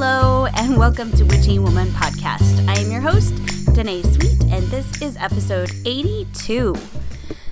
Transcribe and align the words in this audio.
Hello, 0.00 0.46
and 0.54 0.76
welcome 0.78 1.10
to 1.14 1.24
Witchy 1.24 1.58
Woman 1.58 1.88
Podcast. 1.88 2.64
I 2.68 2.78
am 2.78 2.88
your 2.88 3.00
host, 3.00 3.34
Danae 3.74 4.02
Sweet, 4.02 4.40
and 4.44 4.62
this 4.68 5.02
is 5.02 5.16
episode 5.16 5.72
82. 5.84 6.76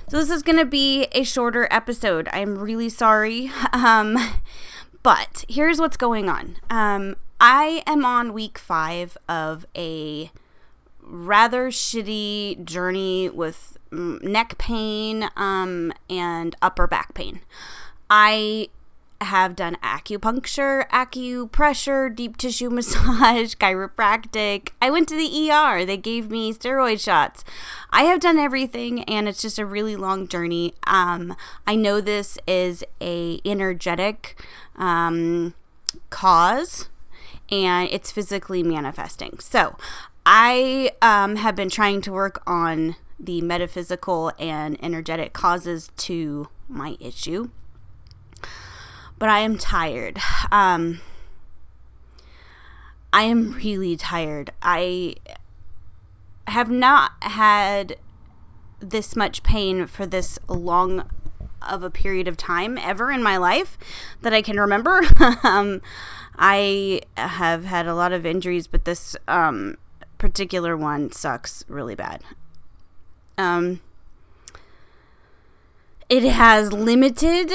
So, 0.07 0.17
this 0.17 0.29
is 0.29 0.43
going 0.43 0.57
to 0.57 0.63
be 0.63 1.09
a 1.11 1.25
shorter 1.25 1.67
episode. 1.69 2.29
I'm 2.31 2.57
really 2.57 2.87
sorry. 2.87 3.51
Um, 3.73 4.17
but 5.03 5.43
here's 5.49 5.77
what's 5.77 5.97
going 5.97 6.29
on. 6.29 6.55
Um, 6.69 7.17
I 7.41 7.83
am 7.85 8.05
on 8.05 8.31
week 8.31 8.57
five 8.57 9.17
of 9.27 9.65
a 9.75 10.31
rather 11.01 11.67
shitty 11.67 12.63
journey 12.63 13.27
with 13.29 13.77
neck 13.91 14.57
pain 14.57 15.29
um, 15.35 15.91
and 16.09 16.55
upper 16.61 16.87
back 16.87 17.13
pain. 17.13 17.41
I 18.09 18.69
have 19.21 19.55
done 19.55 19.77
acupuncture, 19.83 20.87
acupressure, 20.89 22.13
deep 22.13 22.37
tissue 22.37 22.69
massage, 22.71 23.55
chiropractic. 23.55 24.69
I 24.81 24.89
went 24.89 25.09
to 25.09 25.15
the 25.15 25.51
ER. 25.51 25.85
They 25.85 25.97
gave 25.97 26.29
me 26.29 26.53
steroid 26.53 26.99
shots. 26.99 27.43
I 27.89 28.03
have 28.03 28.19
done 28.19 28.37
everything 28.37 29.03
and 29.03 29.27
it's 29.27 29.41
just 29.41 29.59
a 29.59 29.65
really 29.65 29.95
long 29.95 30.27
journey. 30.27 30.73
Um, 30.85 31.35
I 31.65 31.75
know 31.75 32.01
this 32.01 32.37
is 32.47 32.83
a 33.01 33.39
energetic 33.45 34.41
um, 34.75 35.53
cause 36.09 36.89
and 37.49 37.89
it's 37.91 38.11
physically 38.11 38.63
manifesting. 38.63 39.39
So, 39.39 39.77
I 40.29 40.91
um, 41.01 41.37
have 41.37 41.55
been 41.55 41.69
trying 41.69 42.01
to 42.01 42.11
work 42.11 42.43
on 42.45 42.97
the 43.17 43.39
metaphysical 43.41 44.33
and 44.37 44.77
energetic 44.83 45.31
causes 45.31 45.89
to 45.95 46.49
my 46.67 46.97
issue 46.99 47.49
but 49.19 49.29
I 49.29 49.39
am 49.39 49.57
tired. 49.57 50.19
Um, 50.51 51.01
I 53.11 53.23
am 53.23 53.53
really 53.53 53.95
tired. 53.95 54.51
I 54.61 55.15
have 56.47 56.69
not 56.69 57.11
had 57.21 57.97
this 58.79 59.15
much 59.15 59.43
pain 59.43 59.87
for 59.87 60.05
this 60.05 60.37
long 60.47 61.09
of 61.67 61.83
a 61.83 61.89
period 61.89 62.27
of 62.27 62.37
time 62.37 62.77
ever 62.77 63.11
in 63.11 63.23
my 63.23 63.37
life 63.37 63.77
that 64.21 64.33
I 64.33 64.41
can 64.41 64.59
remember. 64.59 65.01
um, 65.43 65.81
I 66.37 67.01
have 67.15 67.65
had 67.65 67.87
a 67.87 67.95
lot 67.95 68.13
of 68.13 68.25
injuries, 68.25 68.67
but 68.67 68.85
this 68.85 69.15
um, 69.27 69.77
particular 70.17 70.77
one 70.77 71.11
sucks 71.11 71.65
really 71.67 71.95
bad. 71.95 72.21
Um, 73.37 73.81
it 76.09 76.23
has 76.23 76.71
limited 76.71 77.51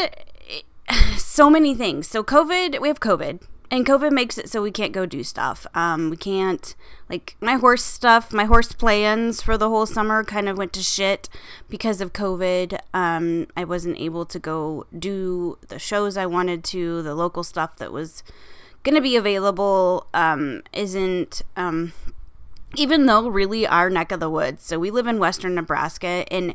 so 1.16 1.50
many 1.50 1.74
things. 1.74 2.08
So 2.08 2.22
COVID, 2.22 2.80
we 2.80 2.88
have 2.88 3.00
COVID, 3.00 3.40
and 3.70 3.86
COVID 3.86 4.12
makes 4.12 4.36
it 4.36 4.50
so 4.50 4.62
we 4.62 4.70
can't 4.70 4.92
go 4.92 5.06
do 5.06 5.24
stuff. 5.24 5.66
Um, 5.74 6.10
we 6.10 6.16
can't 6.18 6.74
like 7.08 7.36
my 7.40 7.54
horse 7.54 7.82
stuff. 7.82 8.30
My 8.30 8.44
horse 8.44 8.72
plans 8.72 9.40
for 9.40 9.56
the 9.56 9.70
whole 9.70 9.86
summer 9.86 10.22
kind 10.24 10.48
of 10.48 10.58
went 10.58 10.74
to 10.74 10.82
shit 10.82 11.30
because 11.70 12.02
of 12.02 12.12
COVID. 12.12 12.78
Um, 12.92 13.46
I 13.56 13.64
wasn't 13.64 13.98
able 13.98 14.26
to 14.26 14.38
go 14.38 14.86
do 14.96 15.58
the 15.68 15.78
shows 15.78 16.18
I 16.18 16.26
wanted 16.26 16.64
to. 16.64 17.00
The 17.00 17.14
local 17.14 17.42
stuff 17.42 17.76
that 17.76 17.92
was 17.92 18.22
going 18.82 18.94
to 18.94 19.00
be 19.00 19.16
available 19.16 20.06
um, 20.12 20.62
isn't 20.74 21.40
um, 21.56 21.94
even 22.74 23.06
though 23.06 23.28
really 23.28 23.66
our 23.66 23.90
neck 23.90 24.12
of 24.12 24.20
the 24.20 24.30
woods. 24.30 24.62
So 24.62 24.78
we 24.78 24.90
live 24.90 25.06
in 25.06 25.18
western 25.18 25.54
Nebraska 25.54 26.24
and 26.30 26.54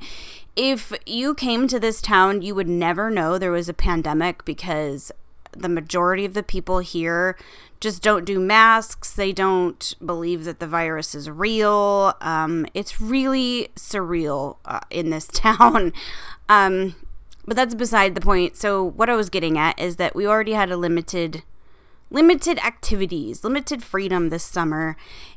if 0.58 0.92
you 1.06 1.36
came 1.36 1.68
to 1.68 1.80
this 1.80 2.02
town, 2.02 2.42
you 2.42 2.56
would 2.56 2.68
never 2.68 3.12
know 3.12 3.38
there 3.38 3.52
was 3.52 3.70
a 3.70 3.73
pandemic 3.76 4.44
because 4.44 5.12
the 5.56 5.70
majority 5.70 6.26
of 6.26 6.34
the 6.34 6.44
people 6.44 6.80
here 6.80 7.38
just 7.80 8.02
don't 8.02 8.26
do 8.26 8.40
masks. 8.40 9.14
They 9.14 9.32
don't 9.32 9.94
believe 10.04 10.45
that 10.45 10.60
the 10.60 10.66
virus 10.66 11.14
is 11.14 11.30
real. 11.30 12.16
Um, 12.22 12.66
it's 12.73 12.99
really 12.99 13.70
surreal 13.76 14.58
uh, 14.66 14.80
in 14.89 15.11
this 15.11 15.28
town. 15.32 15.94
Um, 16.49 16.95
but 17.45 17.55
that's 17.55 17.76
beside 17.76 18.16
the 18.16 18.22
point. 18.22 18.58
So 18.58 18.84
what 18.84 19.10
I 19.10 19.16
was 19.16 19.30
getting 19.30 19.58
at 19.58 19.80
is 19.80 19.98
that 19.98 20.16
we 20.16 20.28
already 20.28 20.54
had 20.54 20.72
a 20.72 20.78
limited 20.78 21.44
limited 22.10 22.60
activities, 22.60 23.44
limited 23.44 23.84
freedom 23.84 24.30
this 24.30 24.44
summer, 24.44 24.95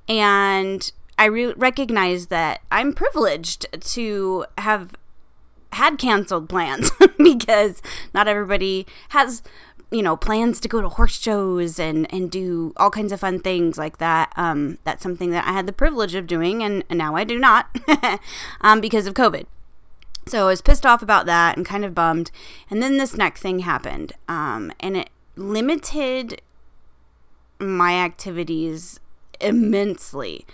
and 0.08 0.90
I 1.18 1.26
re- 1.26 1.52
recognize 1.54 2.28
that 2.28 2.62
I'm 2.72 2.92
privileged 2.94 3.66
to 3.92 4.46
have 4.58 4.94
had 5.72 5.98
canceled 5.98 6.48
plans 6.48 6.90
because 7.18 7.82
not 8.12 8.26
everybody 8.26 8.86
has 9.10 9.42
you 9.90 10.02
know 10.02 10.16
plans 10.16 10.60
to 10.60 10.68
go 10.68 10.80
to 10.80 10.88
horse 10.88 11.18
shows 11.18 11.78
and 11.78 12.12
and 12.12 12.30
do 12.30 12.72
all 12.76 12.90
kinds 12.90 13.12
of 13.12 13.20
fun 13.20 13.40
things 13.40 13.76
like 13.76 13.98
that. 13.98 14.32
Um, 14.36 14.78
that's 14.84 15.02
something 15.02 15.30
that 15.30 15.46
i 15.46 15.52
had 15.52 15.66
the 15.66 15.72
privilege 15.72 16.14
of 16.14 16.26
doing 16.26 16.62
and, 16.62 16.84
and 16.88 16.98
now 16.98 17.16
i 17.16 17.24
do 17.24 17.38
not 17.38 17.66
um, 18.60 18.80
because 18.80 19.06
of 19.06 19.14
covid. 19.14 19.46
So 20.26 20.44
i 20.44 20.50
was 20.50 20.62
pissed 20.62 20.86
off 20.86 21.02
about 21.02 21.26
that 21.26 21.56
and 21.56 21.66
kind 21.66 21.84
of 21.84 21.94
bummed. 21.94 22.30
And 22.70 22.82
then 22.82 22.96
this 22.96 23.16
next 23.16 23.42
thing 23.42 23.60
happened 23.60 24.12
um, 24.28 24.72
and 24.80 24.96
it 24.96 25.10
limited 25.36 26.40
my 27.60 27.94
activities 27.94 28.98
immensely 29.40 30.46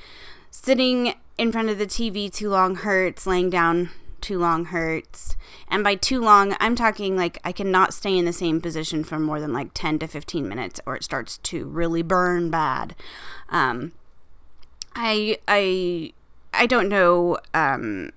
sitting 0.51 1.15
in 1.39 1.53
front 1.53 1.69
of 1.69 1.79
the 1.79 1.87
tv 1.87 2.33
too 2.33 2.49
long 2.49 2.77
hurts 2.77 3.27
laying 3.27 3.51
down 3.51 3.91
too 4.27 4.39
long 4.41 4.67
hurts. 4.67 5.37
And 5.69 5.85
by 5.85 5.95
too 5.95 6.21
long, 6.21 6.57
I'm 6.59 6.75
talking 6.75 7.17
like 7.17 7.39
I 7.45 7.53
cannot 7.53 7.95
stay 7.95 8.19
in 8.19 8.25
the 8.25 8.33
same 8.33 8.61
position 8.61 9.05
for 9.05 9.21
more 9.21 9.41
than 9.41 9.53
like 9.53 9.71
10 9.73 10.01
to 10.01 10.09
15 10.09 10.49
minutes 10.49 10.81
or 10.85 10.97
it 10.97 11.05
starts 11.05 11.39
to 11.39 11.65
really 11.67 12.03
burn 12.03 12.51
bad. 12.51 12.97
Um, 13.49 13.93
I, 14.97 15.39
I, 15.47 16.13
I 16.53 16.67
don't 16.67 16.89
know, 16.89 17.39
um, 17.55 18.11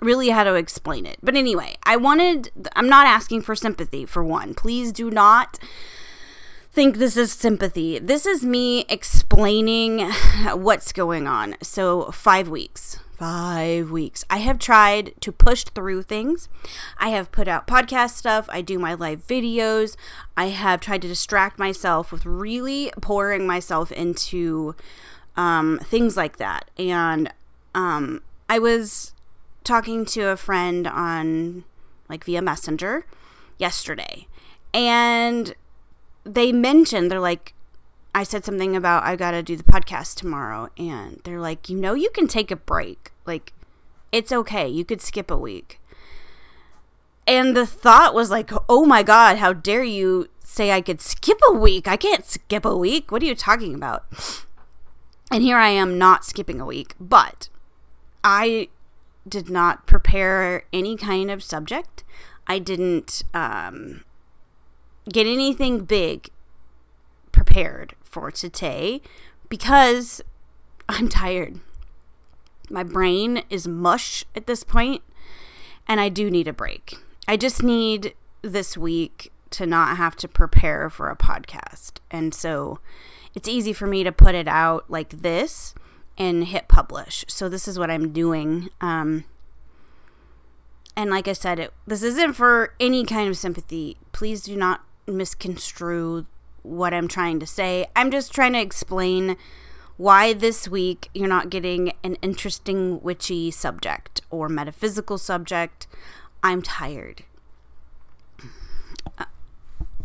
really 0.00 0.28
how 0.28 0.44
to 0.44 0.54
explain 0.54 1.04
it. 1.04 1.18
But 1.20 1.34
anyway, 1.34 1.76
I 1.82 1.96
wanted, 1.96 2.50
I'm 2.76 2.88
not 2.88 3.06
asking 3.06 3.42
for 3.42 3.56
sympathy 3.56 4.06
for 4.06 4.22
one. 4.22 4.54
Please 4.54 4.92
do 4.92 5.10
not 5.10 5.58
think 6.74 6.96
this 6.96 7.16
is 7.16 7.32
sympathy. 7.32 8.00
This 8.00 8.26
is 8.26 8.44
me 8.44 8.84
explaining 8.88 10.10
what's 10.54 10.92
going 10.92 11.28
on. 11.28 11.54
So, 11.62 12.10
five 12.10 12.48
weeks 12.48 12.98
five 13.14 13.92
weeks. 13.92 14.24
I 14.28 14.38
have 14.38 14.58
tried 14.58 15.14
to 15.20 15.30
push 15.30 15.62
through 15.62 16.02
things. 16.02 16.48
I 16.98 17.10
have 17.10 17.30
put 17.30 17.46
out 17.46 17.68
podcast 17.68 18.10
stuff. 18.10 18.48
I 18.50 18.60
do 18.60 18.76
my 18.76 18.92
live 18.94 19.24
videos. 19.24 19.96
I 20.36 20.46
have 20.46 20.80
tried 20.80 21.00
to 21.02 21.08
distract 21.08 21.56
myself 21.56 22.10
with 22.10 22.26
really 22.26 22.90
pouring 23.00 23.46
myself 23.46 23.92
into 23.92 24.74
um, 25.36 25.78
things 25.84 26.16
like 26.16 26.38
that. 26.38 26.68
And 26.76 27.32
um, 27.72 28.20
I 28.48 28.58
was 28.58 29.14
talking 29.62 30.04
to 30.06 30.22
a 30.28 30.36
friend 30.36 30.88
on 30.88 31.64
like 32.08 32.24
via 32.24 32.42
Messenger 32.42 33.06
yesterday, 33.58 34.26
and 34.74 35.54
they 36.24 36.52
mentioned 36.52 37.10
they're 37.10 37.20
like, 37.20 37.54
I 38.14 38.22
said 38.22 38.44
something 38.44 38.76
about 38.76 39.04
I 39.04 39.16
got 39.16 39.32
to 39.32 39.42
do 39.42 39.56
the 39.56 39.64
podcast 39.64 40.16
tomorrow 40.16 40.68
and 40.78 41.20
they're 41.24 41.40
like, 41.40 41.68
"You 41.68 41.76
know 41.76 41.94
you 41.94 42.10
can 42.10 42.28
take 42.28 42.50
a 42.50 42.56
break. 42.56 43.12
Like 43.26 43.52
it's 44.12 44.32
okay. 44.32 44.68
You 44.68 44.84
could 44.84 45.00
skip 45.00 45.30
a 45.30 45.36
week." 45.36 45.80
And 47.26 47.56
the 47.56 47.66
thought 47.66 48.14
was 48.14 48.30
like, 48.30 48.50
"Oh 48.68 48.84
my 48.84 49.02
god, 49.02 49.38
how 49.38 49.52
dare 49.52 49.82
you 49.82 50.28
say 50.40 50.70
I 50.70 50.80
could 50.80 51.00
skip 51.00 51.40
a 51.48 51.52
week? 51.52 51.88
I 51.88 51.96
can't 51.96 52.24
skip 52.24 52.64
a 52.64 52.76
week. 52.76 53.10
What 53.10 53.22
are 53.22 53.26
you 53.26 53.34
talking 53.34 53.74
about?" 53.74 54.04
And 55.30 55.42
here 55.42 55.56
I 55.56 55.70
am 55.70 55.98
not 55.98 56.24
skipping 56.24 56.60
a 56.60 56.66
week, 56.66 56.94
but 57.00 57.48
I 58.22 58.68
did 59.26 59.50
not 59.50 59.86
prepare 59.86 60.64
any 60.72 60.96
kind 60.96 61.30
of 61.30 61.42
subject. 61.42 62.04
I 62.46 62.58
didn't 62.58 63.22
um, 63.32 64.04
get 65.12 65.26
anything 65.26 65.80
big 65.80 66.30
prepared 67.32 67.94
for 68.02 68.30
today 68.30 69.00
because 69.48 70.20
I'm 70.88 71.08
tired. 71.08 71.60
My 72.70 72.82
brain 72.82 73.42
is 73.50 73.68
mush 73.68 74.24
at 74.34 74.46
this 74.46 74.64
point, 74.64 75.02
and 75.86 76.00
I 76.00 76.08
do 76.08 76.30
need 76.30 76.48
a 76.48 76.52
break. 76.52 76.94
I 77.28 77.36
just 77.36 77.62
need 77.62 78.14
this 78.42 78.76
week 78.76 79.30
to 79.50 79.66
not 79.66 79.96
have 79.96 80.16
to 80.16 80.28
prepare 80.28 80.90
for 80.90 81.10
a 81.10 81.16
podcast. 81.16 81.98
And 82.10 82.34
so 82.34 82.80
it's 83.34 83.48
easy 83.48 83.72
for 83.72 83.86
me 83.86 84.04
to 84.04 84.12
put 84.12 84.34
it 84.34 84.48
out 84.48 84.90
like 84.90 85.10
this 85.10 85.74
and 86.16 86.44
hit 86.44 86.68
publish. 86.68 87.24
So 87.28 87.48
this 87.48 87.68
is 87.68 87.78
what 87.78 87.90
I'm 87.90 88.12
doing. 88.12 88.68
Um, 88.80 89.24
and 90.96 91.10
like 91.10 91.28
I 91.28 91.32
said, 91.32 91.58
it, 91.58 91.72
this 91.86 92.02
isn't 92.02 92.34
for 92.34 92.74
any 92.78 93.04
kind 93.04 93.28
of 93.28 93.36
sympathy. 93.36 93.96
Please 94.12 94.42
do 94.42 94.56
not 94.56 94.82
misconstrue 95.06 96.26
what 96.62 96.94
I'm 96.94 97.08
trying 97.08 97.40
to 97.40 97.46
say. 97.46 97.86
I'm 97.94 98.10
just 98.10 98.32
trying 98.32 98.54
to 98.54 98.60
explain 98.60 99.36
why 99.96 100.32
this 100.32 100.66
week 100.66 101.08
you're 101.14 101.28
not 101.28 101.50
getting 101.50 101.92
an 102.02 102.16
interesting 102.16 103.00
witchy 103.02 103.50
subject 103.50 104.22
or 104.30 104.48
metaphysical 104.48 105.18
subject. 105.18 105.86
I'm 106.42 106.62
tired. 106.62 107.24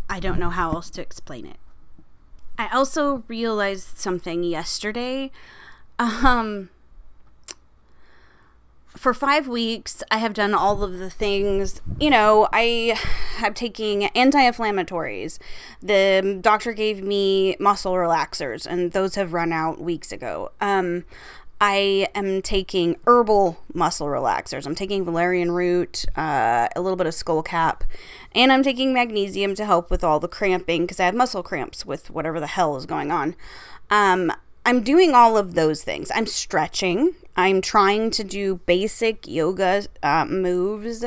I 0.09 0.19
don't 0.19 0.39
know 0.39 0.49
how 0.49 0.71
else 0.71 0.89
to 0.91 1.01
explain 1.01 1.45
it. 1.45 1.57
I 2.57 2.67
also 2.69 3.23
realized 3.27 3.97
something 3.97 4.43
yesterday. 4.43 5.31
Um, 5.99 6.69
for 8.95 9.13
five 9.13 9.47
weeks, 9.47 10.03
I 10.11 10.17
have 10.17 10.33
done 10.33 10.53
all 10.53 10.83
of 10.83 10.97
the 10.97 11.09
things. 11.09 11.81
You 11.99 12.09
know, 12.09 12.47
I 12.51 12.97
have 13.37 13.53
taking 13.53 14.05
anti-inflammatories. 14.05 15.37
The 15.81 16.39
doctor 16.41 16.73
gave 16.73 17.03
me 17.03 17.55
muscle 17.59 17.93
relaxers, 17.93 18.65
and 18.65 18.91
those 18.91 19.15
have 19.15 19.33
run 19.33 19.53
out 19.53 19.79
weeks 19.79 20.11
ago. 20.11 20.51
Um, 20.59 21.05
I 21.61 22.07
am 22.15 22.41
taking 22.41 22.97
herbal 23.05 23.61
muscle 23.73 24.07
relaxers. 24.07 24.65
I'm 24.65 24.75
taking 24.75 25.03
valerian 25.03 25.51
root, 25.51 26.05
uh, 26.15 26.69
a 26.75 26.81
little 26.81 26.95
bit 26.95 27.05
of 27.05 27.13
skullcap, 27.13 27.81
and 28.33 28.51
I'm 28.51 28.63
taking 28.63 28.93
magnesium 28.93 29.55
to 29.55 29.65
help 29.65 29.91
with 29.91 30.03
all 30.03 30.19
the 30.19 30.29
cramping 30.29 30.83
because 30.83 31.01
I 31.01 31.05
have 31.05 31.15
muscle 31.15 31.43
cramps 31.43 31.85
with 31.85 32.09
whatever 32.09 32.39
the 32.39 32.47
hell 32.47 32.77
is 32.77 32.85
going 32.85 33.11
on. 33.11 33.35
Um, 33.89 34.31
I'm 34.69 34.83
doing 34.83 35.15
all 35.15 35.35
of 35.35 35.55
those 35.55 35.83
things. 35.83 36.11
I'm 36.13 36.27
stretching. 36.27 37.15
I'm 37.35 37.59
trying 37.59 38.11
to 38.11 38.23
do 38.23 38.57
basic 38.67 39.27
yoga 39.27 39.85
uh, 40.03 40.25
moves 40.25 41.03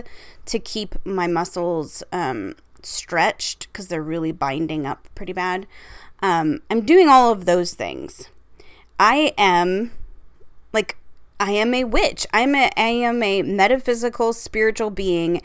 to 0.47 0.59
keep 0.59 0.97
my 1.07 1.29
muscles 1.29 2.03
um, 2.11 2.57
stretched 2.83 3.69
because 3.69 3.87
they're 3.87 4.03
really 4.03 4.33
binding 4.33 4.85
up 4.85 5.07
pretty 5.15 5.33
bad. 5.33 5.69
Um, 6.21 6.63
I'm 6.73 6.81
doing 6.81 7.09
all 7.09 7.31
of 7.31 7.45
those 7.45 7.75
things. 7.75 8.31
I 8.99 9.33
am 9.39 9.93
like 10.73 10.97
I 11.39 11.53
am 11.53 11.73
a 11.73 11.85
witch. 11.85 12.27
I'm 12.33 12.57
a 12.57 12.69
I 12.77 12.89
am 12.89 13.23
a 13.23 13.43
metaphysical 13.43 14.33
spiritual 14.33 14.91
being. 14.91 15.41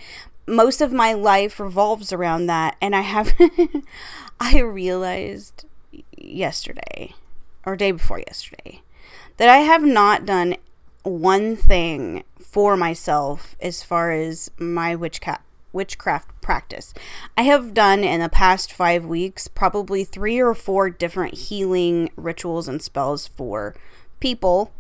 Most 0.48 0.82
of 0.82 0.92
my 0.92 1.14
life 1.14 1.60
revolves 1.60 2.12
around 2.12 2.48
that 2.48 2.78
and 2.82 2.96
I 2.96 3.02
have 3.02 3.36
I 4.40 4.58
realized 4.62 5.66
yesterday 6.18 7.14
or 7.68 7.76
day 7.76 7.92
before 7.92 8.20
yesterday 8.20 8.82
that 9.36 9.50
I 9.50 9.58
have 9.58 9.84
not 9.84 10.26
done 10.26 10.56
one 11.04 11.56
thing 11.56 12.24
for 12.40 12.76
myself 12.76 13.56
as 13.60 13.84
far 13.84 14.12
as 14.12 14.50
my 14.58 14.96
witchcraft 14.96 15.44
witchcraft 15.74 16.30
practice. 16.42 16.94
I 17.38 17.44
have 17.44 17.74
done 17.74 18.04
in 18.04 18.22
the 18.22 18.30
past 18.30 18.72
5 18.72 19.06
weeks 19.06 19.48
probably 19.48 20.04
3 20.06 20.40
or 20.40 20.56
4 20.56 20.90
different 20.90 21.36
healing 21.36 22.10
rituals 22.16 22.68
and 22.68 22.82
spells 22.82 23.28
for 23.28 23.76
people 24.20 24.72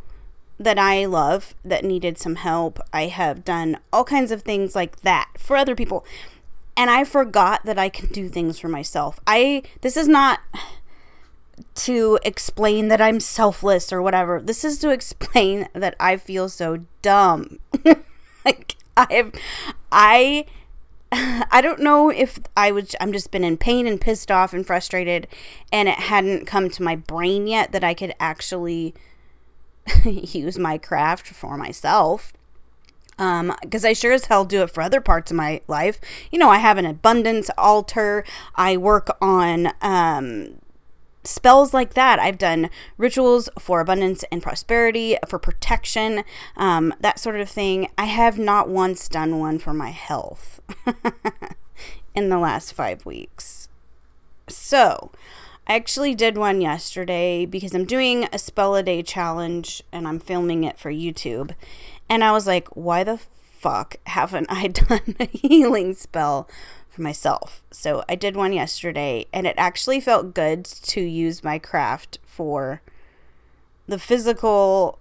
that 0.58 0.80
I 0.80 1.06
love 1.06 1.54
that 1.64 1.84
needed 1.84 2.18
some 2.18 2.36
help. 2.36 2.80
I 2.92 3.08
have 3.08 3.46
done 3.46 3.78
all 3.94 4.06
kinds 4.06 4.32
of 4.32 4.42
things 4.42 4.76
like 4.76 5.02
that 5.02 5.30
for 5.38 5.56
other 5.56 5.76
people. 5.76 6.04
And 6.76 6.90
I 6.90 7.04
forgot 7.04 7.66
that 7.66 7.78
I 7.78 7.90
can 7.90 8.08
do 8.08 8.28
things 8.30 8.58
for 8.58 8.70
myself. 8.70 9.20
I 9.28 9.64
this 9.82 9.98
is 9.98 10.08
not 10.08 10.40
to 11.76 12.20
explain 12.24 12.88
that 12.88 13.02
I'm 13.02 13.20
selfless 13.20 13.92
or 13.92 14.02
whatever. 14.02 14.42
This 14.42 14.64
is 14.64 14.80
to 14.80 14.90
explain 14.90 15.68
that 15.74 15.96
I 16.00 16.18
feel 16.18 16.50
so 16.50 16.86
dumb. 17.02 17.60
like 18.46 18.76
I've 18.96 19.32
I 19.92 20.46
I 21.12 21.62
don't 21.62 21.80
know 21.80 22.10
if 22.10 22.40
I 22.56 22.72
was 22.72 22.96
I'm 23.00 23.14
just 23.14 23.32
been 23.32 23.44
in 23.44 23.58
pain 23.58 23.88
and 23.88 24.02
pissed 24.02 24.32
off 24.32 24.54
and 24.54 24.66
frustrated 24.66 25.28
and 25.72 25.88
it 25.88 25.96
hadn't 25.96 26.46
come 26.46 26.70
to 26.70 26.84
my 26.84 26.96
brain 26.96 27.48
yet 27.48 27.72
that 27.72 27.84
I 27.84 27.94
could 27.94 28.14
actually 28.20 28.94
use 30.04 30.58
my 30.58 30.78
craft 30.78 31.28
for 31.28 31.58
myself. 31.58 32.34
Um, 33.20 33.56
because 33.64 33.84
I 33.84 33.94
sure 33.94 34.12
as 34.12 34.26
hell 34.26 34.46
do 34.46 34.62
it 34.62 34.70
for 34.70 34.82
other 34.84 35.02
parts 35.02 35.32
of 35.32 35.38
my 35.38 35.62
life. 35.68 36.00
You 36.30 36.38
know, 36.38 36.50
I 36.50 36.60
have 36.60 36.78
an 36.78 36.86
abundance 36.86 37.50
altar. 37.58 38.24
I 38.56 38.78
work 38.78 39.10
on 39.20 39.72
um 39.82 40.60
spells 41.28 41.74
like 41.74 41.94
that. 41.94 42.20
I've 42.20 42.38
done 42.38 42.70
rituals 42.98 43.50
for 43.60 43.80
abundance 43.80 44.24
and 44.32 44.42
prosperity, 44.42 45.18
for 45.28 45.40
protection, 45.40 46.24
um, 46.56 46.94
that 47.00 47.20
sort 47.20 47.40
of 47.40 47.50
thing. 47.50 47.90
I 47.98 48.06
have 48.06 48.38
not 48.38 48.70
once 48.70 49.08
done 49.08 49.40
one 49.40 49.60
for 49.60 49.74
my 49.74 49.92
health 49.92 50.62
in 52.16 52.30
the 52.30 52.40
last 52.40 52.74
five 52.74 53.06
weeks. 53.06 53.70
So, 54.48 55.12
I 55.68 55.76
actually 55.76 56.16
did 56.16 56.38
one 56.38 56.62
yesterday 56.62 57.46
because 57.46 57.76
I'm 57.76 57.86
doing 57.86 58.28
a 58.32 58.40
spell 58.40 58.76
a 58.76 58.84
day 58.84 59.04
challenge 59.04 59.84
and 59.92 60.08
I'm 60.08 60.20
filming 60.20 60.64
it 60.64 60.80
for 60.80 60.92
YouTube. 60.92 61.54
And 62.10 62.24
I 62.24 62.32
was 62.32 62.48
like, 62.48 62.70
why 62.70 63.04
the 63.04 63.20
fuck 63.58 63.98
haven't 64.06 64.48
I 64.50 64.68
done 64.68 65.16
a 65.20 65.26
healing 65.26 65.94
spell 65.94 66.48
myself? 67.00 67.64
So 67.72 68.04
I 68.10 68.16
did 68.16 68.36
one 68.36 68.54
yesterday 68.54 69.26
and 69.34 69.48
it 69.48 69.56
actually 69.58 70.00
felt 70.00 70.34
good 70.34 70.66
to 70.66 71.02
use 71.02 71.44
my 71.44 71.60
craft 71.60 72.20
for 72.26 72.82
the 73.88 74.00
physical 74.00 75.00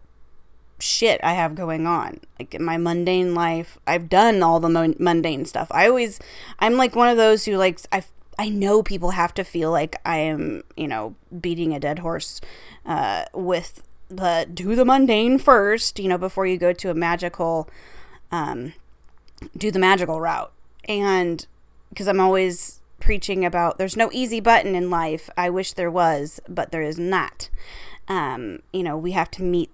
shit 0.78 1.20
I 1.22 1.32
have 1.32 1.54
going 1.54 1.86
on. 1.86 2.20
Like 2.38 2.54
in 2.54 2.62
my 2.64 2.76
mundane 2.76 3.34
life, 3.34 3.78
I've 3.86 4.08
done 4.08 4.42
all 4.42 4.60
the 4.60 4.94
mundane 4.98 5.44
stuff. 5.44 5.68
I 5.70 5.88
always, 5.88 6.20
I'm 6.58 6.74
like 6.74 6.94
one 6.94 7.08
of 7.08 7.16
those 7.16 7.44
who 7.44 7.56
likes, 7.56 7.86
I 7.92 8.04
I 8.38 8.48
know 8.50 8.82
people 8.82 9.10
have 9.10 9.32
to 9.34 9.44
feel 9.44 9.70
like 9.70 9.96
I 10.04 10.18
am, 10.18 10.62
you 10.76 10.86
know, 10.86 11.14
beating 11.40 11.72
a 11.72 11.80
dead 11.80 12.00
horse 12.00 12.40
uh, 12.84 13.24
with 13.32 13.82
the 14.08 14.46
do 14.52 14.76
the 14.76 14.84
mundane 14.84 15.38
first, 15.38 15.98
you 15.98 16.08
know, 16.08 16.18
before 16.18 16.46
you 16.46 16.58
go 16.58 16.72
to 16.72 16.90
a 16.90 16.94
magical, 16.94 17.68
um, 18.30 18.74
do 19.56 19.70
the 19.70 19.78
magical 19.78 20.20
route. 20.20 20.52
And 20.84 21.46
because 21.90 22.08
I'm 22.08 22.20
always 22.20 22.80
preaching 23.00 23.44
about 23.44 23.78
there's 23.78 23.96
no 23.96 24.10
easy 24.12 24.40
button 24.40 24.74
in 24.74 24.90
life. 24.90 25.30
I 25.36 25.50
wish 25.50 25.72
there 25.72 25.90
was, 25.90 26.40
but 26.48 26.72
there 26.72 26.82
is 26.82 26.98
not. 26.98 27.48
Um, 28.08 28.60
you 28.72 28.82
know, 28.82 28.96
we 28.96 29.12
have 29.12 29.30
to 29.32 29.42
meet 29.42 29.70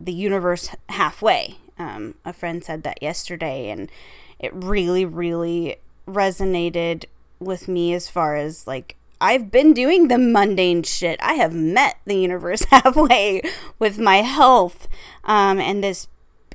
the 0.00 0.12
universe 0.12 0.70
halfway. 0.88 1.58
Um, 1.78 2.14
a 2.24 2.32
friend 2.32 2.64
said 2.64 2.82
that 2.84 3.02
yesterday, 3.02 3.68
and 3.68 3.90
it 4.38 4.52
really, 4.54 5.04
really 5.04 5.76
resonated 6.06 7.04
with 7.38 7.68
me 7.68 7.92
as 7.92 8.08
far 8.08 8.36
as 8.36 8.66
like 8.66 8.96
I've 9.20 9.50
been 9.50 9.72
doing 9.72 10.08
the 10.08 10.18
mundane 10.18 10.82
shit. 10.82 11.18
I 11.22 11.34
have 11.34 11.54
met 11.54 11.96
the 12.04 12.16
universe 12.16 12.64
halfway 12.70 13.42
with 13.78 13.98
my 13.98 14.18
health 14.18 14.88
um, 15.24 15.58
and 15.58 15.82
this 15.82 16.08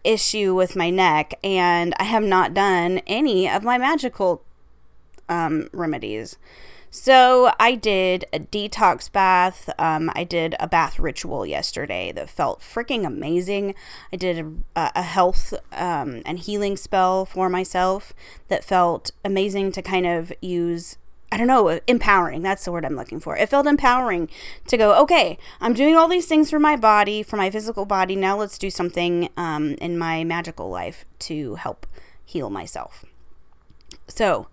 issue 0.03 0.55
with 0.55 0.75
my 0.75 0.89
neck, 0.89 1.33
and 1.43 1.93
I 1.99 2.03
have 2.03 2.23
not 2.23 2.53
done 2.53 2.99
any 3.07 3.49
of 3.49 3.63
my 3.63 3.77
magical 3.77 4.43
um, 5.31 5.69
remedies. 5.71 6.37
So 6.93 7.53
I 7.57 7.75
did 7.75 8.25
a 8.33 8.39
detox 8.39 9.09
bath. 9.09 9.69
Um, 9.79 10.11
I 10.13 10.25
did 10.25 10.55
a 10.59 10.67
bath 10.67 10.99
ritual 10.99 11.45
yesterday 11.45 12.11
that 12.11 12.29
felt 12.29 12.59
freaking 12.59 13.05
amazing. 13.07 13.75
I 14.11 14.17
did 14.17 14.37
a, 14.75 14.91
a 14.93 15.01
health 15.01 15.53
um, 15.71 16.21
and 16.25 16.37
healing 16.37 16.75
spell 16.75 17.25
for 17.25 17.49
myself 17.49 18.13
that 18.49 18.65
felt 18.65 19.11
amazing 19.23 19.71
to 19.71 19.81
kind 19.81 20.05
of 20.05 20.33
use 20.41 20.97
I 21.33 21.37
don't 21.37 21.47
know, 21.47 21.79
empowering. 21.87 22.41
That's 22.41 22.65
the 22.65 22.73
word 22.73 22.83
I'm 22.83 22.97
looking 22.97 23.21
for. 23.21 23.37
It 23.37 23.47
felt 23.47 23.65
empowering 23.65 24.27
to 24.67 24.75
go, 24.75 25.01
okay, 25.03 25.37
I'm 25.61 25.73
doing 25.73 25.95
all 25.95 26.09
these 26.09 26.27
things 26.27 26.49
for 26.49 26.59
my 26.59 26.75
body, 26.75 27.23
for 27.23 27.37
my 27.37 27.49
physical 27.49 27.85
body. 27.85 28.17
Now 28.17 28.37
let's 28.37 28.57
do 28.57 28.69
something 28.69 29.29
um, 29.37 29.75
in 29.75 29.97
my 29.97 30.25
magical 30.25 30.69
life 30.69 31.05
to 31.19 31.55
help 31.55 31.87
heal 32.25 32.49
myself. 32.49 33.05
So, 34.09 34.47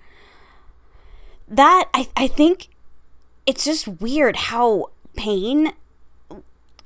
that 1.49 1.89
I, 1.95 2.09
I 2.17 2.27
think 2.29 2.69
it's 3.47 3.65
just 3.65 3.89
weird 3.89 4.37
how 4.37 4.91
pain 5.17 5.73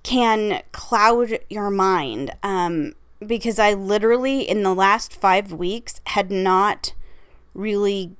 can 0.02 0.62
cloud 0.72 1.38
your 1.48 1.70
mind 1.70 2.32
um, 2.42 2.94
because 3.24 3.58
I 3.58 3.74
literally 3.74 4.42
in 4.42 4.62
the 4.62 4.74
last 4.74 5.12
five 5.12 5.52
weeks 5.52 6.00
had 6.06 6.30
not 6.30 6.92
really 7.54 8.16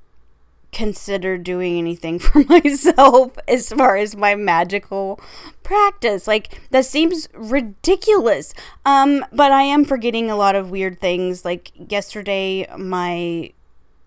considered 0.73 1.43
doing 1.43 1.77
anything 1.77 2.19
for 2.19 2.43
myself 2.45 3.37
as 3.47 3.69
far 3.69 3.95
as 3.95 4.15
my 4.15 4.35
magical 4.35 5.19
practice. 5.61 6.27
Like 6.27 6.61
that 6.71 6.85
seems 6.85 7.29
ridiculous. 7.33 8.53
Um 8.85 9.25
but 9.31 9.51
i 9.51 9.61
am 9.61 9.85
forgetting 9.85 10.29
a 10.29 10.35
lot 10.35 10.55
of 10.55 10.71
weird 10.71 10.99
things. 10.99 11.45
Like 11.45 11.71
yesterday 11.75 12.67
my 12.77 13.53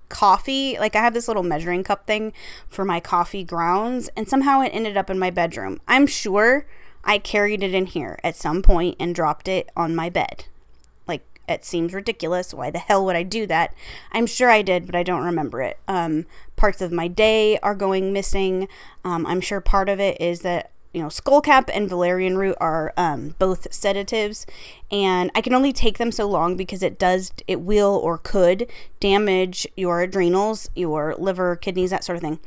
coffee 0.08 0.78
like 0.78 0.94
i 0.94 1.00
have 1.00 1.14
this 1.14 1.28
little 1.28 1.42
measuring 1.42 1.82
cup 1.82 2.06
thing 2.06 2.32
for 2.68 2.84
my 2.84 3.00
coffee 3.00 3.42
grounds 3.44 4.08
and 4.16 4.28
somehow 4.28 4.60
it 4.60 4.70
ended 4.70 4.96
up 4.96 5.10
in 5.10 5.18
my 5.18 5.30
bedroom. 5.30 5.80
I'm 5.88 6.06
sure 6.06 6.66
i 7.04 7.18
carried 7.18 7.62
it 7.62 7.74
in 7.74 7.86
here 7.86 8.18
at 8.24 8.36
some 8.36 8.62
point 8.62 8.96
and 8.98 9.14
dropped 9.14 9.48
it 9.48 9.70
on 9.76 9.94
my 9.94 10.10
bed. 10.10 10.46
Like 11.06 11.24
it 11.48 11.64
seems 11.64 11.94
ridiculous. 11.94 12.54
Why 12.54 12.70
the 12.70 12.78
hell 12.78 13.04
would 13.04 13.16
i 13.16 13.22
do 13.22 13.46
that? 13.46 13.74
I'm 14.12 14.26
sure 14.26 14.50
i 14.50 14.62
did 14.62 14.86
but 14.86 14.94
i 14.94 15.02
don't 15.02 15.24
remember 15.24 15.62
it. 15.62 15.78
Um, 15.88 16.26
parts 16.56 16.80
of 16.80 16.92
my 16.92 17.08
day 17.08 17.58
are 17.58 17.74
going 17.74 18.12
missing. 18.12 18.68
Um, 19.04 19.26
i'm 19.26 19.40
sure 19.40 19.60
part 19.60 19.88
of 19.88 20.00
it 20.00 20.20
is 20.20 20.40
that 20.40 20.70
you 20.92 21.02
know, 21.02 21.08
skullcap 21.08 21.68
and 21.74 21.88
valerian 21.88 22.38
root 22.38 22.56
are 22.60 22.92
um, 22.96 23.34
both 23.38 23.72
sedatives, 23.72 24.46
and 24.90 25.30
I 25.34 25.40
can 25.40 25.54
only 25.54 25.72
take 25.72 25.98
them 25.98 26.10
so 26.10 26.26
long 26.26 26.56
because 26.56 26.82
it 26.82 26.98
does, 26.98 27.32
it 27.46 27.60
will 27.60 28.00
or 28.02 28.18
could 28.18 28.70
damage 29.00 29.66
your 29.76 30.00
adrenals, 30.00 30.70
your 30.74 31.14
liver, 31.18 31.56
kidneys, 31.56 31.90
that 31.90 32.04
sort 32.04 32.16
of 32.16 32.22
thing. 32.22 32.38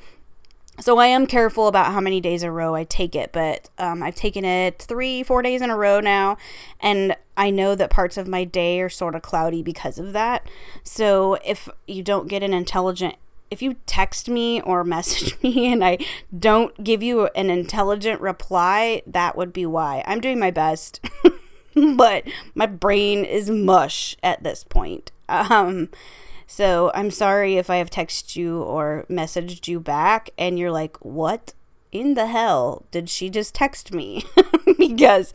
so 0.79 0.97
I 0.97 1.07
am 1.07 1.27
careful 1.27 1.67
about 1.67 1.91
how 1.91 1.99
many 1.99 2.21
days 2.21 2.41
in 2.41 2.49
a 2.49 2.51
row 2.51 2.73
I 2.73 2.85
take 2.85 3.15
it, 3.15 3.31
but 3.31 3.69
um, 3.77 4.01
I've 4.01 4.15
taken 4.15 4.45
it 4.45 4.79
three, 4.79 5.23
four 5.23 5.41
days 5.41 5.61
in 5.61 5.69
a 5.69 5.77
row 5.77 5.99
now, 5.99 6.37
and 6.79 7.15
I 7.35 7.49
know 7.51 7.75
that 7.75 7.89
parts 7.89 8.17
of 8.17 8.27
my 8.27 8.45
day 8.45 8.79
are 8.81 8.89
sort 8.89 9.15
of 9.15 9.21
cloudy 9.21 9.61
because 9.61 9.99
of 9.99 10.13
that. 10.13 10.47
So 10.83 11.37
if 11.45 11.69
you 11.87 12.01
don't 12.01 12.27
get 12.27 12.43
an 12.43 12.53
intelligent, 12.53 13.15
if 13.51 13.61
you 13.61 13.75
text 13.85 14.29
me 14.29 14.61
or 14.61 14.83
message 14.83 15.41
me 15.41 15.71
and 15.71 15.83
I 15.83 15.97
don't 16.37 16.83
give 16.83 17.03
you 17.03 17.27
an 17.35 17.49
intelligent 17.49 18.21
reply, 18.21 19.01
that 19.07 19.35
would 19.35 19.53
be 19.53 19.65
why. 19.65 20.03
I'm 20.05 20.21
doing 20.21 20.39
my 20.39 20.51
best, 20.51 20.99
but 21.75 22.25
my 22.55 22.65
brain 22.65 23.25
is 23.25 23.49
mush 23.49 24.15
at 24.23 24.43
this 24.43 24.63
point. 24.63 25.11
Um, 25.27 25.89
so 26.47 26.91
I'm 26.95 27.11
sorry 27.11 27.57
if 27.57 27.69
I 27.69 27.75
have 27.75 27.91
texted 27.91 28.35
you 28.35 28.61
or 28.63 29.05
messaged 29.09 29.67
you 29.67 29.79
back 29.79 30.31
and 30.37 30.57
you're 30.57 30.71
like, 30.71 30.97
what 30.97 31.53
in 31.91 32.15
the 32.15 32.27
hell 32.27 32.85
did 32.91 33.09
she 33.09 33.29
just 33.29 33.53
text 33.53 33.93
me? 33.93 34.25
because 34.77 35.33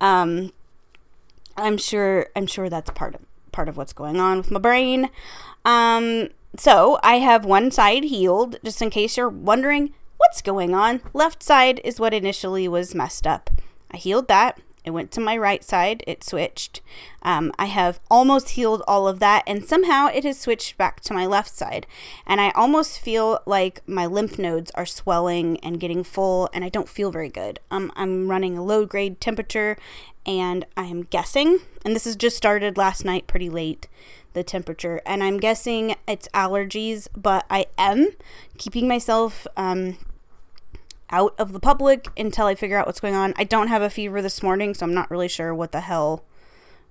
um, 0.00 0.52
I'm 1.56 1.78
sure 1.78 2.26
I'm 2.34 2.46
sure 2.46 2.68
that's 2.68 2.90
part 2.90 3.14
of 3.14 3.22
part 3.52 3.68
of 3.68 3.76
what's 3.76 3.92
going 3.92 4.18
on 4.20 4.38
with 4.38 4.50
my 4.50 4.60
brain. 4.60 5.08
Um, 5.64 6.28
so 6.58 6.98
I 7.02 7.18
have 7.18 7.44
one 7.44 7.70
side 7.70 8.04
healed, 8.04 8.58
just 8.64 8.82
in 8.82 8.90
case 8.90 9.16
you're 9.16 9.28
wondering 9.28 9.92
what's 10.16 10.42
going 10.42 10.74
on. 10.74 11.02
Left 11.12 11.42
side 11.42 11.80
is 11.84 12.00
what 12.00 12.14
initially 12.14 12.68
was 12.68 12.94
messed 12.94 13.26
up. 13.26 13.50
I 13.90 13.96
healed 13.96 14.28
that. 14.28 14.60
It 14.86 14.92
went 14.92 15.10
to 15.12 15.20
my 15.20 15.36
right 15.36 15.64
side, 15.64 16.04
it 16.06 16.22
switched. 16.22 16.80
Um, 17.22 17.52
I 17.58 17.64
have 17.64 17.98
almost 18.08 18.50
healed 18.50 18.84
all 18.86 19.08
of 19.08 19.18
that, 19.18 19.42
and 19.44 19.64
somehow 19.64 20.06
it 20.06 20.22
has 20.22 20.38
switched 20.38 20.78
back 20.78 21.00
to 21.00 21.12
my 21.12 21.26
left 21.26 21.52
side. 21.52 21.88
And 22.24 22.40
I 22.40 22.50
almost 22.50 23.00
feel 23.00 23.40
like 23.46 23.82
my 23.88 24.06
lymph 24.06 24.38
nodes 24.38 24.70
are 24.76 24.86
swelling 24.86 25.58
and 25.58 25.80
getting 25.80 26.04
full, 26.04 26.48
and 26.54 26.64
I 26.64 26.68
don't 26.68 26.88
feel 26.88 27.10
very 27.10 27.28
good. 27.28 27.58
Um, 27.68 27.90
I'm 27.96 28.30
running 28.30 28.56
a 28.56 28.64
low 28.64 28.86
grade 28.86 29.20
temperature, 29.20 29.76
and 30.24 30.64
I 30.76 30.84
am 30.84 31.02
guessing, 31.02 31.58
and 31.84 31.96
this 31.96 32.04
has 32.04 32.14
just 32.14 32.36
started 32.36 32.78
last 32.78 33.04
night 33.04 33.26
pretty 33.26 33.50
late, 33.50 33.88
the 34.36 34.44
temperature, 34.44 35.00
and 35.04 35.24
I'm 35.24 35.38
guessing 35.38 35.96
it's 36.06 36.28
allergies, 36.28 37.08
but 37.16 37.44
I 37.50 37.66
am 37.76 38.10
keeping 38.58 38.86
myself. 38.86 39.48
Um, 39.56 39.98
out 41.08 41.32
of 41.38 41.52
the 41.52 41.60
public 41.60 42.08
until 42.16 42.46
I 42.46 42.56
figure 42.56 42.76
out 42.76 42.84
what's 42.86 42.98
going 42.98 43.14
on. 43.14 43.32
I 43.36 43.44
don't 43.44 43.68
have 43.68 43.80
a 43.80 43.88
fever 43.88 44.20
this 44.20 44.42
morning, 44.42 44.74
so 44.74 44.84
I'm 44.84 44.92
not 44.92 45.08
really 45.08 45.28
sure 45.28 45.54
what 45.54 45.70
the 45.70 45.82
hell 45.82 46.24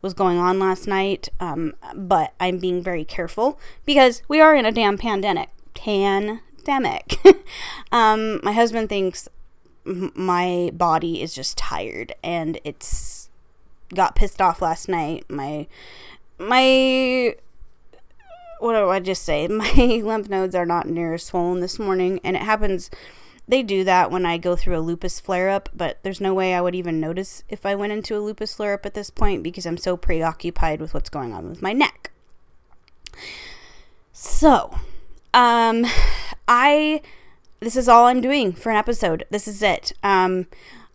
was 0.02 0.14
going 0.14 0.38
on 0.38 0.58
last 0.58 0.88
night. 0.88 1.28
Um, 1.42 1.74
but 1.94 2.34
I'm 2.40 2.58
being 2.58 2.82
very 2.82 3.04
careful 3.04 3.60
because 3.86 4.22
we 4.30 4.40
are 4.40 4.56
in 4.56 4.66
a 4.66 4.72
damn 4.72 4.98
pandemic. 4.98 5.50
Pandemic. 5.74 7.18
um, 7.92 8.40
my 8.42 8.54
husband 8.54 8.88
thinks 8.88 9.28
my 9.84 10.72
body 10.74 11.22
is 11.22 11.34
just 11.34 11.58
tired 11.58 12.14
and 12.24 12.60
it's 12.64 13.30
got 13.94 14.16
pissed 14.16 14.42
off 14.42 14.62
last 14.62 14.88
night. 14.90 15.26
My 15.30 15.68
my 16.38 17.36
what 18.60 18.74
do 18.74 18.90
I 18.90 19.00
just 19.00 19.24
say? 19.24 19.48
My 19.50 20.02
lymph 20.04 20.30
nodes 20.30 20.56
are 20.56 20.66
not 20.66 20.88
near 20.88 21.18
swollen 21.18 21.60
this 21.60 21.78
morning, 21.78 22.20
and 22.24 22.36
it 22.36 22.42
happens 22.42 22.90
they 23.48 23.62
do 23.62 23.84
that 23.84 24.10
when 24.10 24.26
I 24.26 24.38
go 24.38 24.56
through 24.56 24.78
a 24.78 24.82
lupus 24.82 25.20
flare 25.20 25.50
up, 25.50 25.70
but 25.74 26.00
there's 26.04 26.22
no 26.22 26.34
way 26.34 26.54
I 26.54 26.62
would 26.62 26.74
even 26.74 27.00
notice 27.00 27.44
if 27.48 27.66
I 27.66 27.76
went 27.76 27.94
into 27.94 28.18
a 28.18 28.20
lupus 28.20 28.56
flare 28.56 28.74
up 28.74 28.86
at 28.86 28.96
this 28.96 29.10
point 29.10 29.44
because 29.44 29.66
I'm 29.66 29.78
so 29.78 29.96
preoccupied 29.96 30.82
with 30.82 30.94
what's 30.94 31.10
going 31.10 31.34
on 31.34 31.48
with 31.48 31.62
my 31.62 31.74
neck. 31.74 32.12
So, 34.12 34.76
um, 35.34 35.86
I 36.48 37.02
this 37.60 37.76
is 37.76 37.88
all 37.88 38.06
I'm 38.06 38.22
doing 38.22 38.52
for 38.54 38.72
an 38.72 38.78
episode. 38.78 39.26
This 39.30 39.48
is 39.48 39.62
it. 39.62 39.92
Um, 40.04 40.48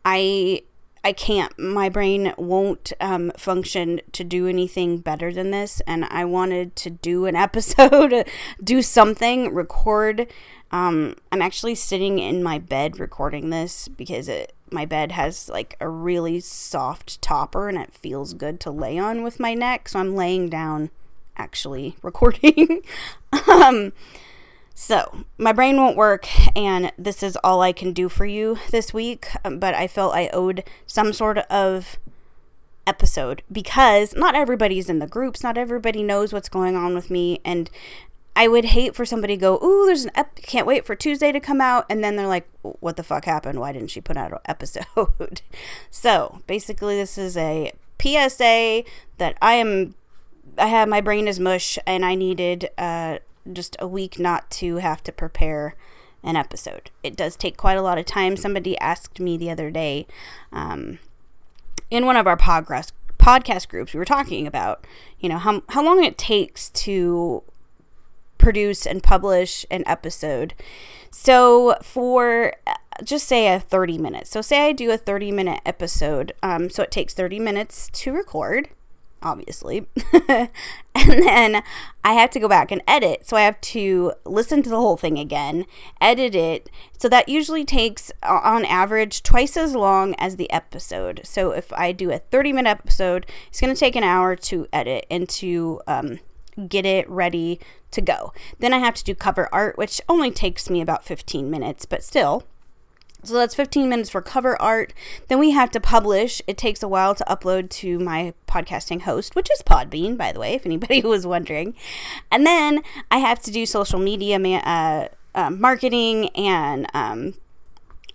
I 0.04 0.62
I 1.02 1.12
can't. 1.12 1.59
My 1.59 1.88
brain 1.88 2.35
won't 2.37 2.92
um, 3.00 3.33
function 3.37 4.00
to 4.12 4.23
do 4.23 4.47
anything 4.47 4.99
better 4.99 5.33
than 5.33 5.50
this, 5.50 5.80
and 5.87 6.04
I 6.07 6.25
wanted 6.25 6.76
to 6.76 6.90
do 6.90 7.26
an 7.26 7.37
episode, 7.47 8.26
do 8.62 8.83
something, 8.83 9.52
record 9.54 10.28
um, 10.73 11.16
I'm 11.33 11.42
actually 11.42 11.75
sitting 11.75 12.19
in 12.19 12.42
my 12.42 12.59
bed 12.59 13.00
recording 13.00 13.50
this 13.50 13.88
because 13.88 14.28
it 14.28 14.52
my 14.71 14.85
bed 14.85 15.11
has 15.12 15.49
like 15.49 15.76
a 15.80 15.88
really 15.88 16.38
soft 16.38 17.21
topper 17.21 17.69
and 17.69 17.76
it 17.76 17.92
feels 17.92 18.35
good 18.35 18.61
to 18.61 18.71
lay 18.71 18.99
on 18.99 19.25
with 19.25 19.40
my 19.40 19.52
neck. 19.52 19.88
So 19.88 19.99
I'm 19.99 20.14
laying 20.14 20.49
down 20.49 20.90
actually 21.37 21.97
recording. 22.02 22.83
um, 23.49 23.92
so 24.75 25.25
my 25.39 25.53
brain 25.53 25.77
won't 25.77 25.97
work, 25.97 26.27
and 26.57 26.93
this 26.97 27.23
is 27.23 27.37
all 27.45 27.61
I 27.61 27.73
can 27.73 27.93
do 27.93 28.09
for 28.09 28.25
you 28.25 28.59
this 28.71 28.95
week. 28.95 29.29
Um, 29.45 29.59
but 29.59 29.75
I 29.75 29.87
felt 29.87 30.15
I 30.15 30.29
owed 30.33 30.65
some 30.87 31.12
sort 31.12 31.39
of 31.39 31.99
episode 32.87 33.43
because 33.53 34.15
not 34.17 34.35
everybody's 34.35 34.89
in 34.89 34.99
the 34.99 35.07
groups, 35.07 35.43
not 35.43 35.59
everybody 35.59 36.03
knows 36.03 36.33
what's 36.33 36.49
going 36.49 36.77
on 36.77 36.95
with 36.95 37.11
me, 37.11 37.41
and 37.45 37.71
I 38.35 38.49
would 38.49 38.67
hate 38.67 38.95
for 38.95 39.05
somebody 39.05 39.37
to 39.37 39.41
go, 39.41 39.59
"Ooh, 39.62 39.87
there's 39.87 40.05
an 40.05 40.12
ep- 40.15 40.37
can't 40.37 40.67
wait 40.67 40.87
for 40.87 40.95
Tuesday 40.95 41.33
to 41.33 41.41
come 41.41 41.61
out," 41.61 41.85
and 41.91 42.03
then 42.03 42.17
they're 42.17 42.27
like, 42.27 42.49
"What 42.62 42.97
the 42.97 43.03
fuck 43.03 43.25
happened? 43.25 43.61
Why 43.61 43.73
didn't 43.73 43.91
she 43.91 44.00
put 44.00 44.17
out 44.17 44.33
an 44.33 44.39
episode?" 44.47 45.43
so 45.91 46.41
basically, 46.47 46.97
this 46.97 47.19
is 47.19 47.37
a 47.37 47.73
PSA 48.00 48.85
that 49.19 49.37
I 49.43 49.55
am. 49.55 49.95
I 50.57 50.67
have 50.67 50.89
my 50.89 51.00
brain 51.00 51.29
is 51.29 51.39
mush, 51.39 51.79
and 51.87 52.05
I 52.05 52.15
needed 52.15 52.71
uh, 52.79 53.19
just 53.50 53.76
a 53.78 53.87
week 53.87 54.19
not 54.19 54.50
to 54.52 54.76
have 54.76 55.02
to 55.04 55.12
prepare 55.12 55.75
an 56.23 56.37
episode. 56.37 56.90
It 57.02 57.16
does 57.16 57.37
take 57.37 57.57
quite 57.57 57.78
a 57.78 57.83
lot 57.83 57.99
of 57.99 58.07
time. 58.07 58.37
Somebody 58.37 58.78
asked 58.78 59.21
me 59.21 59.37
the 59.37 59.50
other 59.50 59.71
day, 59.71 60.07
um, 60.52 60.99
in 61.90 62.07
one 62.07 62.16
of 62.16 62.26
our 62.26 62.37
progress 62.37 62.92
podcast 63.19 63.69
groups, 63.69 63.92
we 63.92 63.99
were 63.99 64.04
talking 64.04 64.47
about, 64.47 64.87
you 65.19 65.28
know, 65.28 65.38
how 65.38 65.62
how 65.71 65.83
long 65.83 66.02
it 66.02 66.19
takes 66.19 66.71
to 66.71 67.42
produce 68.38 68.87
and 68.87 69.02
publish 69.02 69.66
an 69.71 69.85
episode. 69.87 70.54
So 71.11 71.76
for 71.83 72.54
uh, 72.66 72.75
just 73.04 73.26
say 73.26 73.52
a 73.52 73.61
30 73.61 73.99
minutes. 73.99 74.30
So 74.30 74.40
say 74.40 74.69
I 74.69 74.73
do 74.73 74.90
a 74.90 74.97
30 74.97 75.33
minute 75.33 75.61
episode. 75.64 76.33
Um, 76.42 76.71
so 76.71 76.83
it 76.83 76.90
takes 76.90 77.14
30 77.14 77.38
minutes 77.38 77.90
to 77.92 78.12
record, 78.12 78.71
obviously. 79.23 79.87
and 80.29 80.50
then 80.95 81.62
I 82.05 82.12
have 82.15 82.31
to 82.31 82.41
go 82.41 82.49
back 82.49 82.71
and 82.71 82.83
edit. 82.87 83.27
So 83.27 83.37
I 83.37 83.43
have 83.43 83.61
to 83.61 84.12
listen 84.25 84.62
to 84.62 84.71
the 84.71 84.77
whole 84.77 84.97
thing 84.97 85.19
again, 85.19 85.67
edit 86.00 86.35
it. 86.35 86.71
So 86.99 87.09
that 87.09 87.29
usually 87.29 87.65
takes, 87.65 88.11
on 88.23 88.65
average, 88.65 89.23
twice 89.23 89.57
as 89.57 89.75
long 89.75 90.15
as 90.19 90.37
the 90.37 90.50
episode. 90.50 91.21
So 91.25 91.53
if 91.53 91.73
I 91.73 91.93
do 91.93 92.11
a 92.11 92.19
30 92.19 92.53
minute 92.53 92.71
episode, 92.71 93.27
it's 93.49 93.61
going 93.61 93.75
to 93.75 93.79
take 93.79 93.97
an 93.97 94.05
hour 94.05 94.37
to 94.37 94.67
edit 94.73 95.07
and 95.11 95.29
to 95.31 95.81
um, 95.87 96.21
get 96.69 96.87
it 96.87 97.09
ready 97.09 97.61
to 97.91 98.00
go. 98.00 98.33
Then 98.59 98.73
I 98.73 98.79
have 98.79 98.95
to 98.95 99.05
do 99.05 99.15
cover 99.15 99.49
art, 99.53 99.77
which 99.77 100.00
only 100.09 100.31
takes 100.31 100.71
me 100.71 100.81
about 100.81 101.05
15 101.05 101.50
minutes, 101.50 101.85
but 101.87 102.03
still. 102.03 102.45
So 103.23 103.35
that's 103.35 103.55
15 103.55 103.89
minutes 103.89 104.09
for 104.11 104.23
cover 104.23 104.61
art. 104.61 104.95
Then 105.29 105.39
we 105.39 105.50
have 105.50 105.71
to 105.73 105.81
publish. 105.81 106.41
It 106.47 106.57
takes 106.57 106.83
a 106.83 106.89
while 106.89 107.15
to 107.15 107.25
upload 107.25 107.69
to 107.71 107.99
my 107.99 108.33
podcasting 108.49 109.03
host, 109.03 109.37
which 109.37 109.49
is 109.53 109.62
Podbean, 109.62 110.17
by 110.17 110.33
the 110.33 110.41
way, 110.41 110.55
if 110.55 110.65
anybody 110.65 111.00
was 111.05 111.27
wondering. 111.27 111.75
And 112.31 112.47
then 112.47 112.83
I 113.11 113.19
have 113.19 113.41
to 113.41 113.50
do 113.50 113.67
social 113.67 113.99
media 113.99 114.39
uh, 114.39 115.09
uh, 115.35 115.50
marketing, 115.50 116.29
and 116.31 116.87
um, 116.95 117.35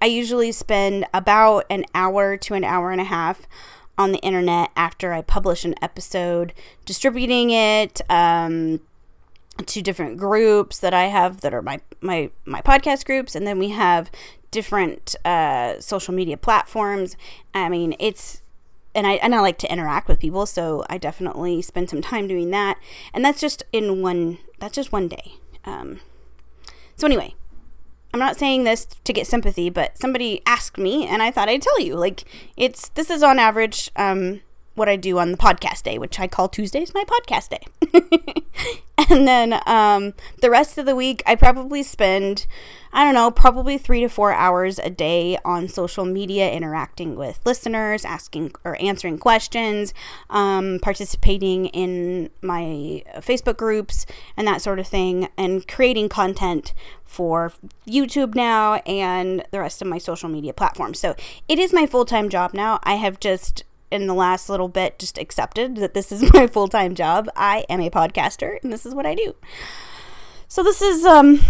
I 0.01 0.07
usually 0.07 0.51
spend 0.51 1.05
about 1.13 1.65
an 1.69 1.85
hour 1.93 2.35
to 2.37 2.53
an 2.55 2.63
hour 2.63 2.91
and 2.91 2.99
a 2.99 3.05
half 3.05 3.47
on 3.97 4.11
the 4.11 4.19
internet 4.19 4.71
after 4.75 5.13
I 5.13 5.21
publish 5.21 5.65
an 5.65 5.75
episode, 5.81 6.53
distributing 6.85 7.51
it. 7.51 8.01
Um, 8.09 8.81
to 9.65 9.81
different 9.81 10.17
groups 10.17 10.79
that 10.79 10.93
I 10.93 11.05
have 11.05 11.39
that 11.39 11.53
are 11.53 11.61
my 11.61 11.79
my 12.01 12.29
my 12.43 12.61
podcast 12.61 13.05
groups, 13.05 13.35
and 13.35 13.47
then 13.47 13.57
we 13.57 13.69
have 13.69 14.11
different 14.55 15.15
uh, 15.25 15.79
social 15.81 16.13
media 16.13 16.37
platforms. 16.37 17.17
I 17.53 17.67
mean, 17.67 17.93
it's 17.99 18.41
and 18.95 19.05
I 19.05 19.15
and 19.15 19.35
I 19.35 19.41
like 19.41 19.57
to 19.59 19.71
interact 19.71 20.07
with 20.07 20.19
people, 20.19 20.45
so 20.45 20.83
I 20.89 20.97
definitely 20.97 21.61
spend 21.61 21.89
some 21.89 22.01
time 22.01 22.27
doing 22.27 22.49
that. 22.51 22.79
And 23.13 23.23
that's 23.23 23.41
just 23.41 23.63
in 23.73 24.01
one. 24.01 24.39
That's 24.59 24.73
just 24.73 24.93
one 24.93 25.09
day. 25.09 25.33
Um, 25.65 25.99
so 26.95 27.05
anyway, 27.05 27.35
I'm 28.13 28.19
not 28.19 28.37
saying 28.37 28.63
this 28.63 28.85
to 28.85 29.11
get 29.11 29.27
sympathy, 29.27 29.69
but 29.69 29.97
somebody 29.97 30.41
asked 30.45 30.77
me, 30.77 31.05
and 31.05 31.21
I 31.21 31.31
thought 31.31 31.49
I'd 31.49 31.61
tell 31.61 31.81
you. 31.81 31.95
Like, 31.95 32.23
it's 32.55 32.87
this 32.89 33.09
is 33.09 33.21
on 33.21 33.37
average. 33.37 33.91
Um, 33.97 34.39
what 34.75 34.89
I 34.89 34.95
do 34.97 35.17
on 35.17 35.31
the 35.31 35.37
podcast 35.37 35.83
day, 35.83 35.97
which 35.97 36.19
I 36.19 36.27
call 36.27 36.49
Tuesdays 36.49 36.93
my 36.93 37.03
podcast 37.05 37.49
day. 37.49 38.45
and 39.09 39.27
then 39.27 39.61
um, 39.65 40.13
the 40.41 40.49
rest 40.49 40.77
of 40.77 40.85
the 40.85 40.95
week, 40.95 41.23
I 41.25 41.35
probably 41.35 41.81
spend, 41.81 42.45
I 42.91 43.05
don't 43.05 43.13
know, 43.13 43.31
probably 43.31 43.77
three 43.77 44.01
to 44.01 44.09
four 44.09 44.33
hours 44.33 44.77
a 44.79 44.89
day 44.89 45.37
on 45.45 45.67
social 45.69 46.05
media, 46.05 46.51
interacting 46.51 47.15
with 47.15 47.39
listeners, 47.45 48.05
asking 48.05 48.53
or 48.63 48.75
answering 48.81 49.17
questions, 49.17 49.93
um, 50.29 50.79
participating 50.81 51.67
in 51.67 52.29
my 52.41 53.03
Facebook 53.17 53.57
groups, 53.57 54.05
and 54.35 54.47
that 54.47 54.61
sort 54.61 54.79
of 54.79 54.87
thing, 54.87 55.29
and 55.37 55.67
creating 55.67 56.09
content 56.09 56.73
for 57.05 57.53
YouTube 57.87 58.35
now 58.35 58.75
and 58.85 59.45
the 59.51 59.59
rest 59.59 59.81
of 59.81 59.87
my 59.87 59.97
social 59.97 60.27
media 60.27 60.53
platforms. 60.53 60.99
So 60.99 61.15
it 61.47 61.59
is 61.59 61.71
my 61.71 61.85
full 61.85 62.03
time 62.03 62.29
job 62.29 62.53
now. 62.53 62.79
I 62.83 62.95
have 62.95 63.19
just 63.21 63.63
in 63.95 64.07
the 64.07 64.13
last 64.13 64.49
little 64.49 64.67
bit 64.67 64.99
just 64.99 65.17
accepted 65.17 65.77
that 65.77 65.93
this 65.93 66.11
is 66.11 66.31
my 66.33 66.47
full 66.47 66.67
time 66.67 66.95
job. 66.95 67.29
I 67.35 67.65
am 67.69 67.79
a 67.79 67.89
podcaster 67.89 68.59
and 68.61 68.71
this 68.71 68.85
is 68.85 68.93
what 68.93 69.05
I 69.05 69.15
do. 69.15 69.35
So 70.47 70.63
this 70.63 70.81
is 70.81 71.05
um 71.05 71.41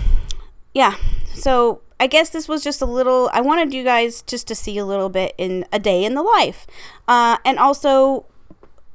yeah. 0.74 0.96
So 1.34 1.82
I 2.00 2.08
guess 2.08 2.30
this 2.30 2.48
was 2.48 2.64
just 2.64 2.82
a 2.82 2.86
little 2.86 3.30
I 3.34 3.42
wanted 3.42 3.74
you 3.74 3.84
guys 3.84 4.22
just 4.22 4.48
to 4.48 4.56
see 4.56 4.78
a 4.78 4.86
little 4.86 5.10
bit 5.10 5.34
in 5.38 5.66
a 5.72 5.80
day 5.80 6.06
in 6.06 6.16
the 6.16 6.24
life. 6.24 6.66
Uh 7.08 7.38
and 7.44 7.60
also 7.60 8.26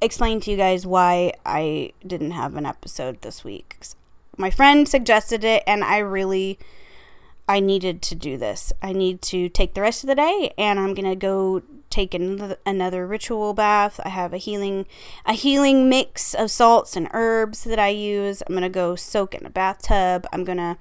explain 0.01 0.41
to 0.41 0.51
you 0.51 0.57
guys 0.57 0.87
why 0.87 1.33
I 1.45 1.93
didn't 2.07 2.31
have 2.31 2.57
an 2.57 2.67
episode 2.67 3.21
this 3.23 3.45
week. 3.45 3.77
My 4.37 4.51
friend 4.51 4.89
suggested 4.89 5.45
it 5.45 5.63
and 5.67 5.85
I 5.85 5.99
really 5.99 6.59
I 7.51 7.59
needed 7.59 8.01
to 8.03 8.15
do 8.15 8.39
this. 8.39 8.73
I 8.81 8.93
need 8.93 9.23
to 9.23 9.49
take 9.49 9.75
the 9.75 9.81
rest 9.81 10.05
of 10.05 10.09
the 10.09 10.15
day 10.15 10.55
and 10.57 10.79
I'm 10.79 10.95
going 10.95 11.09
to 11.09 11.17
go 11.17 11.63
take 11.91 12.15
another, 12.15 13.07
ritual 13.07 13.53
bath. 13.53 14.01
I 14.05 14.09
have 14.09 14.33
a 14.33 14.39
healing 14.39 14.87
a 15.27 15.33
healing 15.33 15.89
mix 15.89 16.35
of 16.35 16.51
salts 16.51 16.97
and 16.97 17.09
herbs 17.13 17.65
that 17.65 17.79
I 17.79 17.89
use. 17.89 18.43
I'm 18.47 18.55
gonna 18.55 18.69
go 18.69 18.95
soak 18.97 19.35
in 19.35 19.45
a 19.45 19.51
bathtub. 19.51 20.27
I'm 20.33 20.45
gonna 20.45 20.79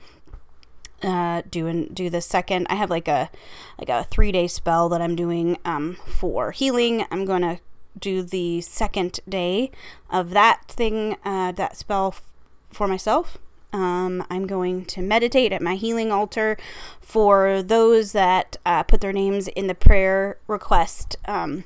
uh, 1.03 1.41
do 1.49 1.67
and 1.67 1.93
do 1.93 2.09
the 2.09 2.21
second. 2.21 2.67
I 2.69 2.75
have 2.75 2.89
like 2.89 3.07
a 3.07 3.29
like 3.77 3.89
a 3.89 4.03
three 4.05 4.31
day 4.31 4.47
spell 4.47 4.89
that 4.89 5.01
I'm 5.01 5.15
doing 5.15 5.57
um, 5.65 5.97
for 6.07 6.51
healing. 6.51 7.05
I'm 7.11 7.25
gonna 7.25 7.59
do 7.97 8.21
the 8.21 8.61
second 8.61 9.19
day 9.27 9.71
of 10.09 10.29
that 10.31 10.63
thing 10.67 11.17
uh, 11.25 11.51
that 11.53 11.75
spell 11.75 12.09
f- 12.09 12.23
for 12.71 12.87
myself. 12.87 13.37
Um, 13.71 14.25
I'm 14.29 14.47
going 14.47 14.85
to 14.85 15.01
meditate 15.01 15.51
at 15.51 15.61
my 15.61 15.75
healing 15.75 16.11
altar 16.11 16.57
for 16.99 17.61
those 17.61 18.13
that 18.13 18.57
uh, 18.65 18.83
put 18.83 19.01
their 19.01 19.13
names 19.13 19.47
in 19.47 19.67
the 19.67 19.75
prayer 19.75 20.37
request 20.47 21.17
um, 21.27 21.65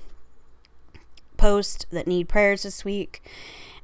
post 1.38 1.86
that 1.91 2.07
need 2.07 2.27
prayers 2.27 2.63
this 2.63 2.83
week. 2.83 3.22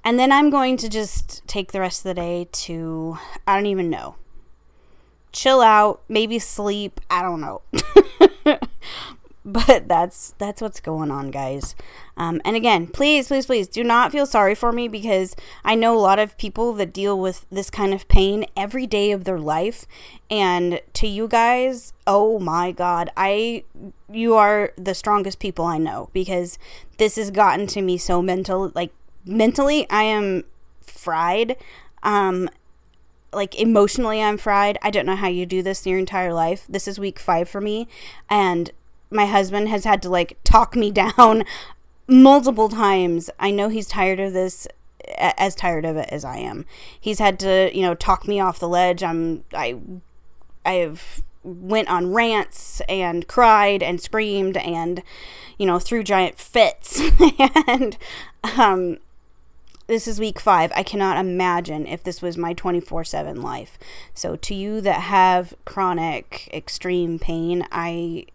And 0.03 0.17
then 0.17 0.31
I'm 0.31 0.49
going 0.49 0.77
to 0.77 0.89
just 0.89 1.45
take 1.47 1.71
the 1.71 1.79
rest 1.79 1.99
of 2.01 2.09
the 2.09 2.13
day 2.13 2.47
to, 2.51 3.17
I 3.45 3.55
don't 3.55 3.65
even 3.65 3.89
know, 3.89 4.15
chill 5.31 5.61
out, 5.61 6.01
maybe 6.07 6.39
sleep. 6.39 7.01
I 7.09 7.21
don't 7.21 7.41
know. 7.41 7.61
but 9.53 9.87
that's 9.87 10.33
that's 10.37 10.61
what's 10.61 10.79
going 10.79 11.11
on 11.11 11.31
guys 11.31 11.75
um, 12.17 12.41
and 12.45 12.55
again 12.55 12.87
please 12.87 13.27
please 13.27 13.45
please 13.45 13.67
do 13.67 13.83
not 13.83 14.11
feel 14.11 14.25
sorry 14.25 14.53
for 14.53 14.71
me 14.71 14.87
because 14.87 15.35
i 15.63 15.75
know 15.75 15.95
a 15.95 15.99
lot 15.99 16.19
of 16.19 16.37
people 16.37 16.73
that 16.73 16.93
deal 16.93 17.19
with 17.19 17.45
this 17.51 17.69
kind 17.69 17.93
of 17.93 18.07
pain 18.07 18.45
every 18.55 18.85
day 18.85 19.11
of 19.11 19.23
their 19.23 19.39
life 19.39 19.85
and 20.29 20.81
to 20.93 21.07
you 21.07 21.27
guys 21.27 21.93
oh 22.05 22.39
my 22.39 22.71
god 22.71 23.09
i 23.17 23.63
you 24.11 24.35
are 24.35 24.71
the 24.77 24.93
strongest 24.93 25.39
people 25.39 25.65
i 25.65 25.77
know 25.77 26.09
because 26.13 26.57
this 26.97 27.15
has 27.15 27.31
gotten 27.31 27.65
to 27.65 27.81
me 27.81 27.97
so 27.97 28.21
mental 28.21 28.71
like 28.75 28.91
mentally 29.25 29.89
i 29.89 30.03
am 30.03 30.43
fried 30.81 31.55
um 32.03 32.49
like 33.33 33.59
emotionally 33.59 34.21
I'm 34.21 34.37
fried. 34.37 34.77
I 34.81 34.89
don't 34.89 35.05
know 35.05 35.15
how 35.15 35.27
you 35.27 35.45
do 35.45 35.61
this 35.61 35.85
your 35.85 35.99
entire 35.99 36.33
life. 36.33 36.65
This 36.67 36.87
is 36.87 36.99
week 36.99 37.19
5 37.19 37.47
for 37.47 37.61
me 37.61 37.87
and 38.29 38.71
my 39.11 39.25
husband 39.25 39.69
has 39.69 39.83
had 39.83 40.01
to 40.03 40.09
like 40.09 40.37
talk 40.43 40.75
me 40.75 40.91
down 41.17 41.43
multiple 42.07 42.69
times. 42.69 43.29
I 43.39 43.51
know 43.51 43.69
he's 43.69 43.87
tired 43.87 44.19
of 44.19 44.33
this 44.33 44.67
as 45.17 45.55
tired 45.55 45.85
of 45.85 45.97
it 45.97 46.09
as 46.11 46.23
I 46.23 46.37
am. 46.37 46.65
He's 46.99 47.19
had 47.19 47.39
to, 47.39 47.71
you 47.73 47.81
know, 47.81 47.95
talk 47.95 48.27
me 48.27 48.39
off 48.39 48.59
the 48.59 48.67
ledge. 48.67 49.03
I'm 49.03 49.43
I 49.53 49.77
I 50.65 50.73
have 50.73 51.23
went 51.43 51.87
on 51.89 52.13
rants 52.13 52.81
and 52.89 53.27
cried 53.27 53.81
and 53.81 54.01
screamed 54.01 54.57
and 54.57 55.01
you 55.57 55.65
know, 55.65 55.79
threw 55.79 56.03
giant 56.03 56.37
fits 56.37 57.01
and 57.67 57.97
um 58.57 58.97
this 59.87 60.07
is 60.07 60.19
week 60.19 60.39
5. 60.39 60.71
I 60.75 60.83
cannot 60.83 61.17
imagine 61.17 61.87
if 61.87 62.03
this 62.03 62.21
was 62.21 62.37
my 62.37 62.53
24/7 62.53 63.41
life. 63.41 63.79
So 64.13 64.35
to 64.35 64.53
you 64.53 64.81
that 64.81 65.01
have 65.01 65.55
chronic 65.65 66.47
extreme 66.53 67.17
pain, 67.17 67.65
I 67.71 68.27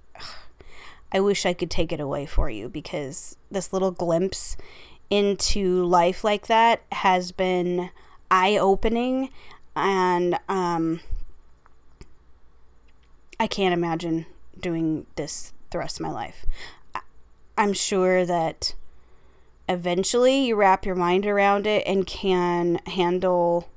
I 1.12 1.20
wish 1.20 1.46
I 1.46 1.52
could 1.52 1.70
take 1.70 1.92
it 1.92 2.00
away 2.00 2.26
for 2.26 2.50
you 2.50 2.68
because 2.68 3.36
this 3.50 3.72
little 3.72 3.92
glimpse 3.92 4.56
into 5.10 5.84
life 5.84 6.24
like 6.24 6.46
that 6.48 6.82
has 6.90 7.30
been 7.30 7.90
eye 8.30 8.56
opening 8.56 9.30
and 9.76 10.38
um, 10.48 11.00
I 13.38 13.46
can't 13.46 13.74
imagine 13.74 14.26
doing 14.58 15.06
this 15.16 15.52
the 15.70 15.78
rest 15.78 15.98
of 15.98 16.06
my 16.06 16.12
life. 16.12 16.46
I'm 17.56 17.72
sure 17.72 18.24
that 18.24 18.74
eventually 19.68 20.46
you 20.46 20.56
wrap 20.56 20.84
your 20.84 20.94
mind 20.94 21.26
around 21.26 21.66
it 21.66 21.86
and 21.86 22.06
can 22.06 22.76
handle 22.86 23.68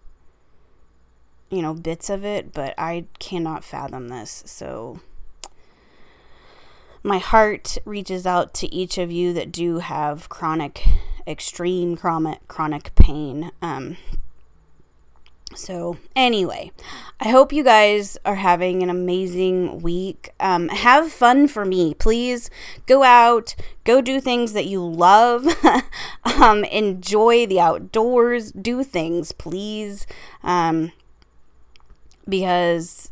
you 1.49 1.61
know 1.61 1.73
bits 1.73 2.09
of 2.09 2.25
it, 2.25 2.53
but 2.53 2.73
I 2.77 3.05
cannot 3.19 3.63
fathom 3.63 4.09
this. 4.09 4.43
So 4.45 4.99
my 7.03 7.17
heart 7.17 7.77
reaches 7.86 8.25
out 8.25 8.53
to 8.55 8.73
each 8.73 8.97
of 8.97 9.12
you 9.12 9.33
that 9.33 9.51
do 9.51 9.79
have 9.79 10.29
chronic, 10.29 10.83
extreme 11.25 11.95
chronic, 11.95 12.47
chronic 12.47 12.93
pain. 12.95 13.51
Um, 13.62 13.97
so, 15.55 15.97
anyway, 16.15 16.71
I 17.19 17.29
hope 17.29 17.53
you 17.53 17.63
guys 17.63 18.17
are 18.25 18.36
having 18.36 18.83
an 18.83 18.89
amazing 18.89 19.81
week. 19.81 20.29
Um, 20.39 20.67
have 20.69 21.12
fun 21.12 21.47
for 21.47 21.65
me. 21.65 21.93
Please 21.93 22.49
go 22.86 23.03
out, 23.03 23.55
go 23.86 24.01
do 24.01 24.19
things 24.19 24.53
that 24.53 24.65
you 24.65 24.86
love, 24.86 25.47
um, 26.39 26.63
enjoy 26.65 27.47
the 27.47 27.62
outdoors, 27.62 28.51
do 28.51 28.83
things, 28.83 29.31
please. 29.31 30.05
Um, 30.43 30.91
because, 32.27 33.12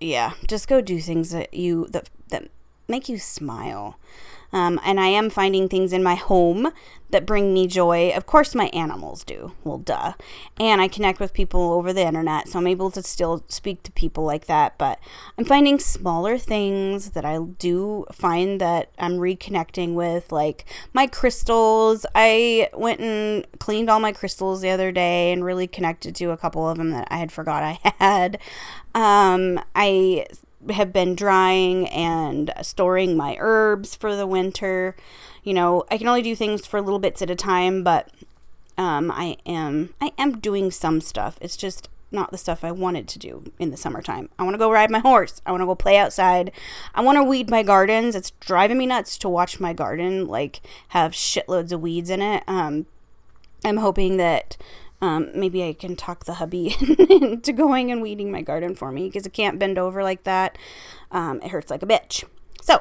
yeah, 0.00 0.32
just 0.48 0.66
go 0.68 0.80
do 0.80 1.00
things 1.00 1.30
that 1.30 1.52
you, 1.52 1.86
that, 1.90 2.08
that 2.15 2.15
make 2.88 3.08
you 3.08 3.18
smile. 3.18 3.98
Um, 4.52 4.80
and 4.84 5.00
I 5.00 5.08
am 5.08 5.28
finding 5.30 5.68
things 5.68 5.92
in 5.92 6.02
my 6.02 6.14
home 6.14 6.72
that 7.10 7.26
bring 7.26 7.54
me 7.54 7.66
joy. 7.66 8.10
Of 8.10 8.26
course, 8.26 8.54
my 8.54 8.66
animals 8.68 9.22
do. 9.22 9.52
Well, 9.64 9.78
duh. 9.78 10.14
And 10.58 10.80
I 10.80 10.88
connect 10.88 11.20
with 11.20 11.32
people 11.32 11.72
over 11.72 11.92
the 11.92 12.06
internet, 12.06 12.48
so 12.48 12.58
I'm 12.58 12.66
able 12.66 12.90
to 12.92 13.02
still 13.02 13.44
speak 13.48 13.82
to 13.84 13.92
people 13.92 14.24
like 14.24 14.46
that. 14.46 14.76
But 14.78 14.98
I'm 15.38 15.44
finding 15.44 15.78
smaller 15.78 16.38
things 16.38 17.10
that 17.10 17.24
I 17.24 17.38
do 17.38 18.06
find 18.12 18.60
that 18.60 18.90
I'm 18.98 19.18
reconnecting 19.18 19.94
with, 19.94 20.32
like 20.32 20.64
my 20.92 21.06
crystals. 21.06 22.06
I 22.14 22.68
went 22.72 23.00
and 23.00 23.46
cleaned 23.58 23.90
all 23.90 24.00
my 24.00 24.12
crystals 24.12 24.60
the 24.60 24.70
other 24.70 24.90
day 24.90 25.32
and 25.32 25.44
really 25.44 25.66
connected 25.66 26.14
to 26.16 26.30
a 26.30 26.36
couple 26.36 26.68
of 26.68 26.78
them 26.78 26.90
that 26.90 27.08
I 27.10 27.18
had 27.18 27.30
forgot 27.30 27.62
I 27.62 27.78
had. 27.98 28.38
Um, 28.94 29.60
I 29.74 30.26
have 30.70 30.92
been 30.92 31.14
drying 31.14 31.88
and 31.88 32.52
storing 32.62 33.16
my 33.16 33.36
herbs 33.38 33.94
for 33.94 34.14
the 34.16 34.26
winter. 34.26 34.96
You 35.42 35.54
know, 35.54 35.84
I 35.90 35.98
can 35.98 36.08
only 36.08 36.22
do 36.22 36.34
things 36.36 36.66
for 36.66 36.80
little 36.80 36.98
bits 36.98 37.22
at 37.22 37.30
a 37.30 37.36
time, 37.36 37.82
but 37.82 38.10
um, 38.78 39.10
I 39.10 39.36
am 39.46 39.94
I 40.00 40.12
am 40.18 40.38
doing 40.38 40.70
some 40.70 41.00
stuff. 41.00 41.38
It's 41.40 41.56
just 41.56 41.88
not 42.12 42.30
the 42.30 42.38
stuff 42.38 42.64
I 42.64 42.72
wanted 42.72 43.08
to 43.08 43.18
do 43.18 43.44
in 43.58 43.70
the 43.70 43.76
summertime. 43.76 44.28
I 44.38 44.44
want 44.44 44.54
to 44.54 44.58
go 44.58 44.70
ride 44.70 44.90
my 44.90 45.00
horse. 45.00 45.40
I 45.44 45.50
want 45.50 45.62
to 45.62 45.66
go 45.66 45.74
play 45.74 45.98
outside. 45.98 46.52
I 46.94 47.00
want 47.00 47.16
to 47.16 47.24
weed 47.24 47.50
my 47.50 47.62
gardens. 47.62 48.14
It's 48.14 48.30
driving 48.40 48.78
me 48.78 48.86
nuts 48.86 49.18
to 49.18 49.28
watch 49.28 49.60
my 49.60 49.72
garden 49.72 50.26
like 50.26 50.60
have 50.88 51.12
shitloads 51.12 51.72
of 51.72 51.80
weeds 51.80 52.10
in 52.10 52.22
it. 52.22 52.44
Um, 52.46 52.86
I'm 53.64 53.78
hoping 53.78 54.16
that 54.18 54.56
um, 55.00 55.30
maybe 55.34 55.62
I 55.62 55.72
can 55.72 55.96
talk 55.96 56.24
the 56.24 56.34
hubby 56.34 56.74
into 57.10 57.52
going 57.52 57.90
and 57.90 58.00
weeding 58.00 58.30
my 58.30 58.42
garden 58.42 58.74
for 58.74 58.90
me 58.90 59.08
because 59.08 59.26
I 59.26 59.30
can't 59.30 59.58
bend 59.58 59.78
over 59.78 60.02
like 60.02 60.24
that. 60.24 60.56
Um, 61.10 61.40
it 61.42 61.50
hurts 61.50 61.70
like 61.70 61.82
a 61.82 61.86
bitch. 61.86 62.24
So, 62.62 62.80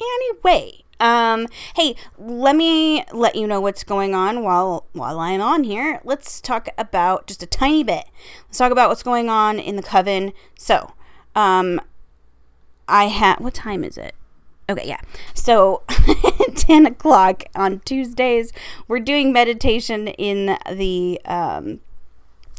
anyway, 0.00 0.82
um, 0.98 1.48
hey, 1.76 1.94
let 2.16 2.56
me 2.56 3.04
let 3.12 3.34
you 3.34 3.46
know 3.46 3.60
what's 3.60 3.84
going 3.84 4.14
on 4.14 4.42
while 4.42 4.86
while 4.92 5.18
I'm 5.18 5.40
on 5.40 5.64
here. 5.64 6.00
Let's 6.04 6.40
talk 6.40 6.68
about 6.78 7.26
just 7.26 7.42
a 7.42 7.46
tiny 7.46 7.82
bit. 7.82 8.04
Let's 8.46 8.58
talk 8.58 8.72
about 8.72 8.88
what's 8.88 9.02
going 9.02 9.28
on 9.28 9.58
in 9.58 9.76
the 9.76 9.82
coven. 9.82 10.32
So, 10.56 10.92
um, 11.34 11.80
I 12.88 13.04
have 13.04 13.40
what 13.40 13.54
time 13.54 13.84
is 13.84 13.98
it? 13.98 14.14
Okay, 14.72 14.88
yeah. 14.88 15.00
So, 15.34 15.82
10 16.54 16.86
o'clock 16.86 17.44
on 17.54 17.80
Tuesdays, 17.80 18.54
we're 18.88 19.00
doing 19.00 19.30
meditation 19.30 20.08
in 20.08 20.56
the 20.70 21.20
um, 21.26 21.80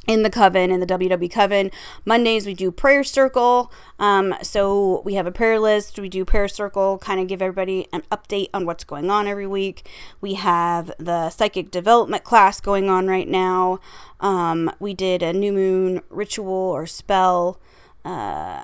in 0.06 0.22
the 0.22 0.30
coven 0.30 0.70
in 0.70 0.80
the 0.80 0.86
ww 0.86 1.32
coven. 1.32 1.72
Mondays 2.06 2.46
we 2.46 2.54
do 2.54 2.72
prayer 2.72 3.04
circle. 3.04 3.72
Um, 3.98 4.36
so 4.44 5.02
we 5.06 5.16
have 5.16 5.26
a 5.26 5.32
prayer 5.32 5.60
list. 5.60 5.98
We 5.98 6.10
do 6.10 6.24
prayer 6.24 6.48
circle 6.48 7.00
kind 7.00 7.20
of 7.20 7.28
give 7.28 7.42
everybody 7.42 7.88
an 7.92 8.04
update 8.12 8.50
on 8.54 8.66
what's 8.66 8.84
going 8.84 9.10
on 9.10 9.28
every 9.28 9.48
week. 9.48 9.90
We 10.22 10.36
have 10.36 10.92
the 11.00 11.32
psychic 11.32 11.72
development 11.72 12.24
class 12.24 12.60
going 12.60 12.90
on 12.90 13.08
right 13.08 13.28
now. 13.28 13.80
Um, 14.20 14.70
we 14.80 14.94
did 14.94 15.24
a 15.24 15.34
new 15.34 15.54
moon 15.54 16.02
ritual 16.10 16.52
or 16.52 16.86
spell 16.86 17.60
uh, 18.06 18.64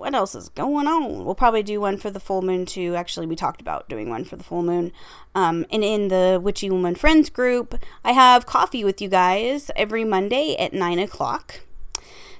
what 0.00 0.14
else 0.14 0.34
is 0.34 0.48
going 0.48 0.88
on? 0.88 1.24
We'll 1.24 1.34
probably 1.34 1.62
do 1.62 1.78
one 1.78 1.98
for 1.98 2.10
the 2.10 2.18
full 2.18 2.40
moon 2.40 2.64
too. 2.64 2.94
Actually, 2.96 3.26
we 3.26 3.36
talked 3.36 3.60
about 3.60 3.88
doing 3.88 4.08
one 4.08 4.24
for 4.24 4.36
the 4.36 4.42
full 4.42 4.62
moon. 4.62 4.92
Um, 5.34 5.66
and 5.70 5.84
in 5.84 6.08
the 6.08 6.40
Witchy 6.42 6.70
Woman 6.70 6.94
Friends 6.94 7.28
group, 7.28 7.74
I 8.02 8.12
have 8.12 8.46
coffee 8.46 8.82
with 8.82 9.02
you 9.02 9.10
guys 9.10 9.70
every 9.76 10.04
Monday 10.04 10.56
at 10.58 10.72
9 10.72 10.98
o'clock. 10.98 11.60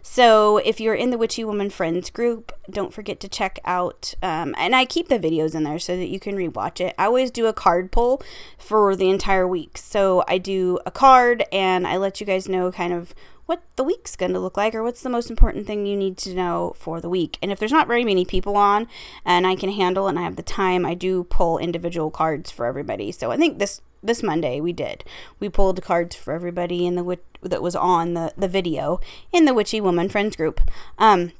So 0.02 0.56
if 0.56 0.80
you're 0.80 0.94
in 0.94 1.10
the 1.10 1.18
Witchy 1.18 1.44
Woman 1.44 1.68
Friends 1.68 2.08
group, 2.08 2.50
don't 2.70 2.94
forget 2.94 3.20
to 3.20 3.28
check 3.28 3.58
out. 3.66 4.14
Um, 4.22 4.54
and 4.56 4.74
I 4.74 4.86
keep 4.86 5.08
the 5.08 5.18
videos 5.18 5.54
in 5.54 5.64
there 5.64 5.78
so 5.78 5.96
that 5.98 6.08
you 6.08 6.18
can 6.18 6.36
rewatch 6.36 6.80
it. 6.80 6.94
I 6.96 7.04
always 7.04 7.30
do 7.30 7.46
a 7.46 7.52
card 7.52 7.92
pull 7.92 8.22
for 8.56 8.96
the 8.96 9.10
entire 9.10 9.46
week. 9.46 9.76
So 9.76 10.24
I 10.26 10.38
do 10.38 10.78
a 10.86 10.90
card 10.90 11.44
and 11.52 11.86
I 11.86 11.98
let 11.98 12.20
you 12.20 12.26
guys 12.26 12.48
know 12.48 12.72
kind 12.72 12.94
of 12.94 13.14
what 13.50 13.64
the 13.74 13.82
week's 13.82 14.14
going 14.14 14.32
to 14.32 14.38
look 14.38 14.56
like 14.56 14.76
or 14.76 14.82
what's 14.84 15.02
the 15.02 15.10
most 15.10 15.28
important 15.28 15.66
thing 15.66 15.84
you 15.84 15.96
need 15.96 16.16
to 16.16 16.32
know 16.34 16.72
for 16.78 17.00
the 17.00 17.08
week. 17.08 17.36
And 17.42 17.50
if 17.50 17.58
there's 17.58 17.72
not 17.72 17.88
very 17.88 18.04
many 18.04 18.24
people 18.24 18.56
on 18.56 18.86
and 19.24 19.44
I 19.44 19.56
can 19.56 19.72
handle 19.72 20.06
and 20.06 20.16
I 20.16 20.22
have 20.22 20.36
the 20.36 20.42
time, 20.44 20.86
I 20.86 20.94
do 20.94 21.24
pull 21.24 21.58
individual 21.58 22.12
cards 22.12 22.52
for 22.52 22.64
everybody. 22.64 23.10
So 23.10 23.32
I 23.32 23.36
think 23.36 23.58
this 23.58 23.80
this 24.04 24.22
Monday 24.22 24.60
we 24.60 24.72
did. 24.72 25.02
We 25.40 25.48
pulled 25.48 25.82
cards 25.82 26.14
for 26.14 26.32
everybody 26.32 26.86
in 26.86 26.94
the 26.94 27.18
that 27.42 27.60
was 27.60 27.74
on 27.74 28.14
the 28.14 28.32
the 28.38 28.46
video 28.46 29.00
in 29.32 29.46
the 29.46 29.52
Witchy 29.52 29.80
Woman 29.80 30.08
Friends 30.08 30.36
group. 30.36 30.60
Um 30.96 31.32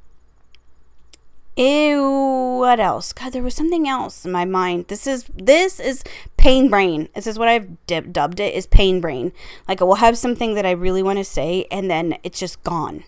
Ew, 1.57 2.57
what 2.59 2.81
else? 2.81 3.13
God, 3.13 3.33
there 3.33 3.43
was 3.43 3.55
something 3.55 3.89
else 3.89 4.25
in 4.25 4.33
my 4.33 4.45
mind. 4.45 4.87
This 4.89 5.07
is 5.07 5.25
this 5.35 5.81
is 5.81 6.05
pain 6.37 6.71
brain. 6.71 7.09
This 7.15 7.27
is 7.27 7.39
what 7.39 7.49
I've 7.49 7.87
dubbed 7.87 8.41
it 8.41 8.55
is 8.55 8.67
pain 8.67 9.01
brain. 9.01 9.33
Like 9.69 9.83
I 9.83 9.85
will 9.85 9.97
have 9.97 10.17
something 10.17 10.55
that 10.55 10.65
I 10.65 10.71
really 10.71 11.03
want 11.03 11.19
to 11.19 11.25
say 11.25 11.67
and 11.71 11.91
then 11.91 12.17
it's 12.23 12.39
just 12.39 12.63
gone. 12.63 13.05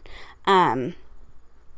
Um 0.47 0.95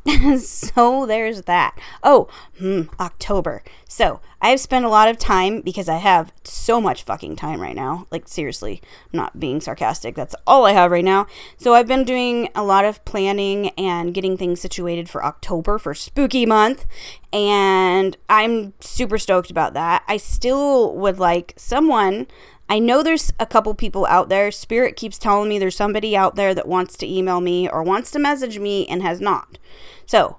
so 0.38 1.06
there's 1.06 1.42
that. 1.42 1.78
Oh, 2.02 2.28
hmm, 2.58 2.82
October. 3.00 3.62
So 3.88 4.20
I've 4.42 4.60
spent 4.60 4.84
a 4.84 4.90
lot 4.90 5.08
of 5.08 5.18
time 5.18 5.62
because 5.62 5.88
I 5.88 5.96
have 5.96 6.32
so 6.44 6.80
much 6.80 7.04
fucking 7.04 7.36
time 7.36 7.60
right 7.60 7.74
now. 7.74 8.06
Like, 8.10 8.28
seriously, 8.28 8.82
I'm 9.12 9.16
not 9.16 9.40
being 9.40 9.60
sarcastic. 9.60 10.14
That's 10.14 10.34
all 10.46 10.66
I 10.66 10.72
have 10.72 10.90
right 10.90 11.04
now. 11.04 11.26
So 11.56 11.74
I've 11.74 11.86
been 11.86 12.04
doing 12.04 12.50
a 12.54 12.62
lot 12.62 12.84
of 12.84 13.02
planning 13.06 13.70
and 13.70 14.12
getting 14.12 14.36
things 14.36 14.60
situated 14.60 15.08
for 15.08 15.24
October 15.24 15.78
for 15.78 15.94
spooky 15.94 16.44
month. 16.44 16.84
And 17.32 18.16
I'm 18.28 18.74
super 18.80 19.16
stoked 19.16 19.50
about 19.50 19.72
that. 19.72 20.04
I 20.06 20.18
still 20.18 20.94
would 20.96 21.18
like 21.18 21.54
someone 21.56 22.26
I 22.68 22.78
know 22.78 23.02
there's 23.02 23.30
a 23.38 23.46
couple 23.46 23.74
people 23.74 24.06
out 24.06 24.30
there. 24.30 24.50
Spirit 24.50 24.96
keeps 24.96 25.18
telling 25.18 25.48
me 25.48 25.58
there's 25.58 25.76
somebody 25.76 26.16
out 26.16 26.34
there 26.34 26.54
that 26.54 26.66
wants 26.66 26.96
to 26.96 27.06
email 27.06 27.40
me 27.40 27.68
or 27.68 27.82
wants 27.82 28.10
to 28.12 28.18
message 28.18 28.58
me 28.58 28.86
and 28.86 29.02
has 29.02 29.20
not. 29.20 29.58
So, 30.06 30.38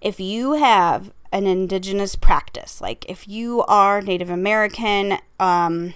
if 0.00 0.20
you 0.20 0.52
have 0.52 1.12
an 1.32 1.46
indigenous 1.46 2.14
practice, 2.14 2.80
like 2.80 3.04
if 3.08 3.26
you 3.26 3.62
are 3.62 4.00
Native 4.00 4.30
American, 4.30 5.18
um, 5.40 5.94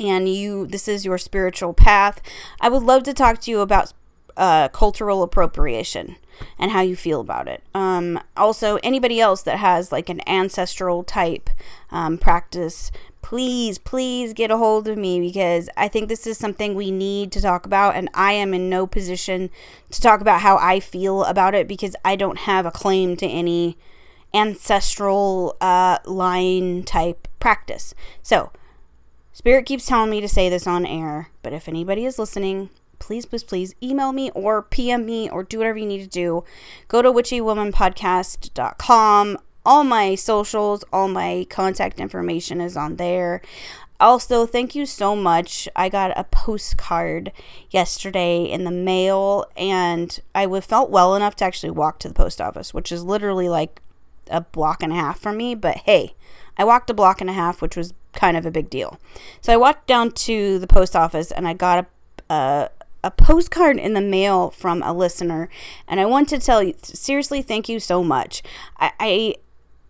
and 0.00 0.28
you 0.28 0.66
this 0.66 0.88
is 0.88 1.04
your 1.04 1.18
spiritual 1.18 1.74
path, 1.74 2.20
I 2.60 2.68
would 2.68 2.82
love 2.82 3.02
to 3.04 3.12
talk 3.14 3.40
to 3.42 3.50
you 3.50 3.60
about 3.60 3.92
uh, 4.36 4.68
cultural 4.68 5.22
appropriation 5.22 6.16
and 6.58 6.70
how 6.70 6.80
you 6.80 6.96
feel 6.96 7.20
about 7.20 7.48
it. 7.48 7.62
Um, 7.74 8.20
also, 8.36 8.76
anybody 8.82 9.20
else 9.20 9.42
that 9.42 9.58
has 9.58 9.92
like 9.92 10.08
an 10.08 10.26
ancestral 10.28 11.04
type 11.04 11.50
um, 11.90 12.18
practice, 12.18 12.90
please, 13.22 13.78
please 13.78 14.32
get 14.32 14.50
a 14.50 14.56
hold 14.56 14.88
of 14.88 14.98
me 14.98 15.20
because 15.20 15.68
I 15.76 15.88
think 15.88 16.08
this 16.08 16.26
is 16.26 16.38
something 16.38 16.74
we 16.74 16.90
need 16.90 17.32
to 17.32 17.40
talk 17.40 17.66
about. 17.66 17.94
And 17.94 18.08
I 18.14 18.32
am 18.32 18.52
in 18.52 18.68
no 18.68 18.86
position 18.86 19.50
to 19.90 20.00
talk 20.00 20.20
about 20.20 20.40
how 20.40 20.56
I 20.58 20.80
feel 20.80 21.24
about 21.24 21.54
it 21.54 21.68
because 21.68 21.96
I 22.04 22.16
don't 22.16 22.38
have 22.38 22.66
a 22.66 22.70
claim 22.70 23.16
to 23.18 23.26
any 23.26 23.78
ancestral 24.34 25.56
uh, 25.60 25.98
line 26.04 26.82
type 26.82 27.28
practice. 27.38 27.94
So, 28.22 28.50
Spirit 29.32 29.64
keeps 29.64 29.86
telling 29.86 30.10
me 30.10 30.20
to 30.20 30.28
say 30.28 30.48
this 30.50 30.66
on 30.66 30.84
air, 30.84 31.30
but 31.42 31.54
if 31.54 31.66
anybody 31.66 32.04
is 32.04 32.18
listening, 32.18 32.68
please, 33.02 33.26
please, 33.26 33.44
please 33.44 33.74
email 33.82 34.12
me 34.12 34.30
or 34.30 34.62
PM 34.62 35.04
me 35.04 35.28
or 35.28 35.42
do 35.42 35.58
whatever 35.58 35.78
you 35.78 35.86
need 35.86 36.02
to 36.02 36.08
do. 36.08 36.44
Go 36.88 37.02
to 37.02 37.12
witchywomanpodcast.com 37.12 39.38
all 39.64 39.84
my 39.84 40.14
socials, 40.14 40.84
all 40.92 41.08
my 41.08 41.46
contact 41.48 42.00
information 42.00 42.60
is 42.60 42.76
on 42.76 42.96
there. 42.96 43.40
Also, 44.00 44.46
thank 44.46 44.74
you 44.74 44.84
so 44.84 45.14
much. 45.14 45.68
I 45.76 45.88
got 45.88 46.18
a 46.18 46.24
postcard 46.24 47.30
yesterday 47.70 48.42
in 48.42 48.64
the 48.64 48.72
mail, 48.72 49.46
and 49.56 50.18
I 50.34 50.48
felt 50.60 50.90
well 50.90 51.14
enough 51.14 51.36
to 51.36 51.44
actually 51.44 51.70
walk 51.70 52.00
to 52.00 52.08
the 52.08 52.14
post 52.14 52.40
office, 52.40 52.74
which 52.74 52.90
is 52.90 53.04
literally 53.04 53.48
like 53.48 53.80
a 54.28 54.40
block 54.40 54.82
and 54.82 54.92
a 54.92 54.96
half 54.96 55.20
from 55.20 55.36
me. 55.36 55.54
But 55.54 55.78
hey, 55.78 56.14
I 56.58 56.64
walked 56.64 56.90
a 56.90 56.94
block 56.94 57.20
and 57.20 57.30
a 57.30 57.34
half, 57.34 57.62
which 57.62 57.76
was 57.76 57.94
kind 58.12 58.36
of 58.36 58.44
a 58.44 58.50
big 58.50 58.68
deal. 58.68 58.98
So 59.40 59.52
I 59.52 59.56
walked 59.56 59.86
down 59.86 60.10
to 60.10 60.58
the 60.58 60.66
post 60.66 60.96
office, 60.96 61.30
and 61.30 61.46
I 61.46 61.54
got 61.54 61.86
a, 62.28 62.34
a 62.34 62.70
a 63.04 63.10
postcard 63.10 63.78
in 63.78 63.94
the 63.94 64.00
mail 64.00 64.50
from 64.50 64.82
a 64.82 64.92
listener 64.92 65.48
and 65.88 65.98
i 66.00 66.04
want 66.04 66.28
to 66.28 66.38
tell 66.38 66.62
you 66.62 66.74
seriously 66.82 67.42
thank 67.42 67.68
you 67.68 67.80
so 67.80 68.02
much 68.02 68.42
I, 68.78 68.92
I 69.00 69.34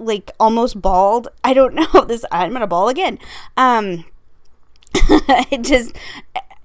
like 0.03 0.31
almost 0.39 0.81
bawled. 0.81 1.29
I 1.45 1.55
don't 1.55 1.75
know 1.75 2.05
this. 2.07 2.25
I'm 2.31 2.53
gonna 2.53 2.67
bawl 2.67 2.89
again. 2.89 3.19
Um, 3.57 4.05
it 4.95 5.63
just 5.63 5.97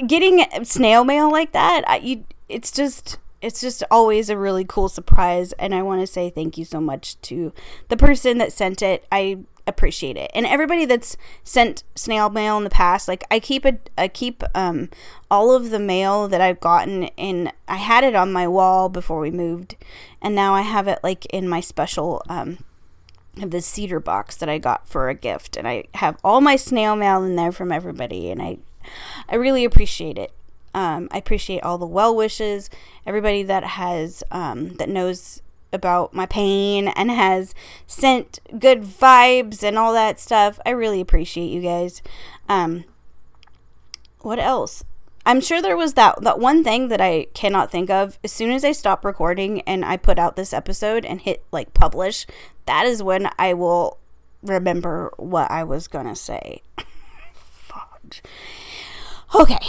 getting 0.06 0.46
snail 0.64 1.04
mail 1.04 1.32
like 1.32 1.54
that. 1.54 1.84
I, 1.88 1.98
you, 1.98 2.26
it's 2.50 2.72
just 2.72 3.18
it's 3.40 3.62
just 3.62 3.84
always 3.92 4.30
a 4.30 4.38
really 4.38 4.66
cool 4.66 4.90
surprise 4.90 5.54
and 5.60 5.76
i 5.76 5.84
want 5.84 6.02
to 6.02 6.08
say 6.08 6.28
thank 6.28 6.58
you 6.58 6.66
so 6.66 6.82
much 6.82 7.22
to 7.22 7.54
the 7.88 7.96
person 7.96 8.40
that 8.40 8.52
sent 8.52 8.82
it 8.82 9.06
i 9.12 9.38
appreciate 9.68 10.18
it 10.18 10.32
and 10.34 10.46
everybody 10.46 10.86
that's 10.86 11.18
sent 11.44 11.84
snail 11.94 12.30
mail 12.30 12.58
in 12.58 12.64
the 12.64 12.70
past 12.70 13.08
like 13.08 13.24
i 13.30 13.40
keep 13.40 13.66
a 13.66 13.78
i 13.98 14.08
keep 14.08 14.42
um 14.56 14.90
all 15.30 15.54
of 15.54 15.70
the 15.70 15.80
mail 15.80 16.28
that 16.28 16.40
i've 16.40 16.60
gotten 16.60 17.04
in 17.18 17.52
i 17.68 17.76
had 17.76 18.04
it 18.04 18.16
on 18.16 18.32
my 18.32 18.48
wall 18.48 18.88
before 18.88 19.20
we 19.20 19.30
moved 19.30 19.76
and 20.22 20.34
now 20.34 20.54
i 20.54 20.62
have 20.62 20.88
it 20.88 21.00
like 21.04 21.26
in 21.28 21.48
my 21.48 21.60
special 21.60 22.24
um 22.30 22.58
this 23.46 23.66
cedar 23.66 24.00
box 24.00 24.36
that 24.38 24.50
I 24.50 24.58
got 24.58 24.88
for 24.88 25.10
a 25.10 25.16
gift, 25.16 25.58
and 25.58 25.68
I 25.68 25.86
have 25.96 26.18
all 26.24 26.42
my 26.42 26.56
snail 26.56 26.96
mail 26.96 27.24
in 27.24 27.36
there 27.36 27.52
from 27.52 27.72
everybody, 27.72 28.32
and 28.32 28.42
I, 28.42 28.58
I 29.30 29.36
really 29.36 29.66
appreciate 29.66 30.18
it. 30.18 30.32
Um, 30.74 31.08
I 31.12 31.18
appreciate 31.18 31.64
all 31.64 31.78
the 31.78 31.86
well 31.86 32.16
wishes, 32.16 32.70
everybody 33.06 33.44
that 33.44 33.64
has 33.64 34.24
um, 34.32 34.76
that 34.76 34.90
knows 34.90 35.42
about 35.74 36.14
my 36.14 36.26
pain 36.26 36.88
and 36.90 37.12
has 37.12 37.54
sent 37.86 38.40
good 38.60 38.82
vibes 38.82 39.64
and 39.64 39.78
all 39.78 39.94
that 39.94 40.20
stuff. 40.20 40.60
I 40.66 40.72
really 40.72 41.02
appreciate 41.02 41.48
you 41.48 41.62
guys. 41.62 42.02
Um, 42.48 42.86
what 44.20 44.40
else? 44.40 44.84
I'm 45.26 45.42
sure 45.42 45.62
there 45.62 45.76
was 45.76 45.96
that 45.96 46.22
that 46.22 46.40
one 46.40 46.64
thing 46.64 46.88
that 46.88 47.02
I 47.02 47.28
cannot 47.34 47.70
think 47.70 47.90
of. 47.90 48.18
As 48.24 48.32
soon 48.32 48.52
as 48.52 48.64
I 48.64 48.72
stop 48.72 49.04
recording 49.04 49.60
and 49.62 49.84
I 49.84 49.98
put 49.98 50.18
out 50.18 50.38
this 50.38 50.54
episode 50.54 51.04
and 51.06 51.20
hit 51.20 51.44
like 51.52 51.74
publish, 51.74 52.26
that 52.66 52.86
is 52.86 53.04
when 53.04 53.30
I 53.38 53.54
will 53.54 53.98
remember 54.42 55.12
what 55.18 55.52
I 55.52 55.66
was 55.66 55.90
gonna 55.90 56.16
say. 56.16 56.62
Fudge. 57.34 58.24
Okay. 59.36 59.60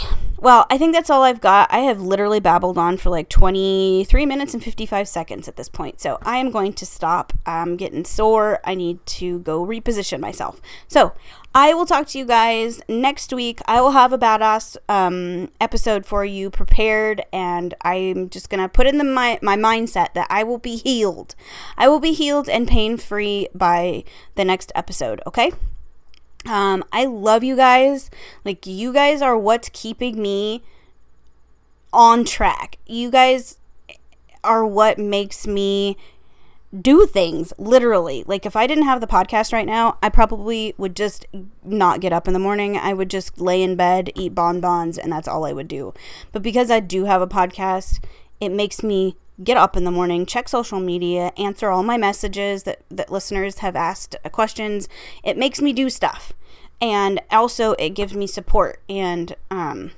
Well, 0.41 0.65
I 0.69 0.77
think 0.77 0.93
that's 0.93 1.09
all 1.09 1.23
I've 1.23 1.41
got. 1.41 1.67
I 1.71 1.79
have 1.79 1.99
literally 1.99 2.39
babbled 2.39 2.77
on 2.77 2.95
for 2.95 3.09
like 3.09 3.27
23 3.27 4.25
minutes 4.25 4.53
and 4.53 4.63
55 4.63 5.05
seconds 5.07 5.49
at 5.49 5.57
this 5.57 5.67
point. 5.67 5.99
So 5.99 6.17
I 6.21 6.37
am 6.37 6.49
going 6.49 6.71
to 6.73 6.85
stop. 6.85 7.33
I'm 7.45 7.75
getting 7.75 8.05
sore. 8.05 8.59
I 8.63 8.73
need 8.73 9.05
to 9.07 9.39
go 9.39 9.65
reposition 9.65 10.21
myself. 10.21 10.61
So 10.87 11.11
I 11.53 11.73
will 11.73 11.85
talk 11.85 12.07
to 12.09 12.17
you 12.17 12.25
guys 12.25 12.79
next 12.87 13.33
week. 13.33 13.59
I 13.65 13.81
will 13.81 13.91
have 13.91 14.13
a 14.13 14.17
badass 14.17 14.77
um, 14.87 15.49
episode 15.59 16.05
for 16.05 16.23
you 16.23 16.49
prepared, 16.49 17.21
and 17.33 17.73
I'm 17.81 18.29
just 18.29 18.49
gonna 18.49 18.69
put 18.69 18.87
in 18.87 18.97
the 18.97 19.03
my, 19.03 19.39
my 19.41 19.57
mindset 19.57 20.13
that 20.13 20.27
I 20.29 20.43
will 20.43 20.59
be 20.59 20.77
healed. 20.77 21.35
I 21.77 21.89
will 21.89 21.99
be 21.99 22.13
healed 22.13 22.47
and 22.47 22.67
pain 22.67 22.97
free 22.97 23.49
by 23.53 24.05
the 24.35 24.45
next 24.45 24.71
episode. 24.73 25.21
Okay. 25.27 25.51
Um, 26.45 26.83
I 26.91 27.05
love 27.05 27.43
you 27.43 27.55
guys. 27.55 28.09
Like, 28.45 28.65
you 28.65 28.93
guys 28.93 29.21
are 29.21 29.37
what's 29.37 29.69
keeping 29.69 30.21
me 30.21 30.63
on 31.91 32.23
track. 32.23 32.77
You 32.85 33.11
guys 33.11 33.57
are 34.43 34.65
what 34.65 34.97
makes 34.97 35.45
me 35.45 35.97
do 36.81 37.05
things 37.05 37.51
literally. 37.57 38.23
Like 38.27 38.45
if 38.45 38.55
I 38.55 38.67
didn't 38.67 38.85
have 38.85 39.01
the 39.01 39.07
podcast 39.07 39.51
right 39.51 39.65
now, 39.65 39.97
I 40.03 40.09
probably 40.09 40.75
would 40.77 40.95
just 40.95 41.25
not 41.63 41.99
get 41.99 42.13
up 42.13 42.27
in 42.27 42.33
the 42.33 42.39
morning. 42.39 42.77
I 42.77 42.93
would 42.93 43.09
just 43.09 43.41
lay 43.41 43.63
in 43.63 43.75
bed, 43.75 44.11
eat 44.15 44.35
bonbons, 44.35 44.97
and 44.97 45.11
that's 45.11 45.27
all 45.27 45.45
I 45.45 45.53
would 45.53 45.67
do. 45.67 45.93
But 46.31 46.43
because 46.43 46.69
I 46.69 46.79
do 46.79 47.05
have 47.05 47.21
a 47.21 47.27
podcast, 47.27 48.03
it 48.39 48.49
makes 48.49 48.83
me 48.83 49.17
get 49.43 49.57
up 49.57 49.77
in 49.77 49.83
the 49.83 49.91
morning, 49.91 50.25
check 50.25 50.49
social 50.49 50.79
media, 50.79 51.31
answer 51.37 51.69
all 51.69 51.83
my 51.83 51.97
messages 51.97 52.63
that, 52.63 52.81
that 52.89 53.11
listeners 53.11 53.59
have 53.59 53.75
asked 53.75 54.15
questions. 54.31 54.87
It 55.23 55.37
makes 55.37 55.61
me 55.61 55.73
do 55.73 55.89
stuff. 55.89 56.33
And 56.81 57.21
also, 57.31 57.73
it 57.73 57.89
gives 57.89 58.13
me 58.13 58.27
support. 58.27 58.81
And 58.89 59.35
um, 59.51 59.91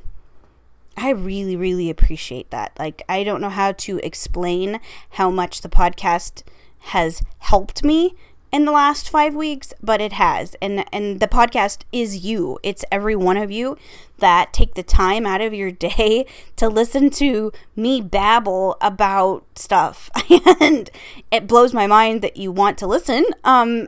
I 0.98 1.12
really, 1.12 1.56
really 1.56 1.90
appreciate 1.90 2.50
that. 2.52 2.72
Like, 2.80 3.04
I 3.08 3.24
don't 3.24 3.42
know 3.42 3.50
how 3.50 3.72
to 3.74 4.00
explain 4.00 4.80
how 5.12 5.30
much 5.30 5.62
the 5.62 5.70
podcast 5.70 6.44
has 6.80 7.22
helped 7.40 7.84
me 7.84 8.16
in 8.52 8.66
the 8.66 8.72
last 8.72 9.10
five 9.10 9.34
weeks, 9.34 9.74
but 9.82 10.02
it 10.02 10.14
has. 10.14 10.56
And 10.62 10.86
and 10.94 11.20
the 11.20 11.28
podcast 11.28 11.80
is 11.92 12.26
you. 12.26 12.60
It's 12.64 12.84
every 12.92 13.16
one 13.16 13.38
of 13.38 13.52
you 13.52 13.78
that 14.18 14.54
take 14.54 14.76
the 14.76 14.84
time 14.84 15.26
out 15.26 15.42
of 15.42 15.54
your 15.54 15.72
day 15.72 16.26
to 16.58 16.68
listen 16.68 17.10
to 17.12 17.52
me 17.76 18.02
babble 18.02 18.78
about 18.82 19.46
stuff. 19.56 20.10
and 20.60 20.90
it 21.32 21.48
blows 21.48 21.74
my 21.74 21.88
mind 21.88 22.22
that 22.22 22.38
you 22.38 22.52
want 22.52 22.78
to 22.80 22.88
listen. 22.88 23.26
Um 23.44 23.88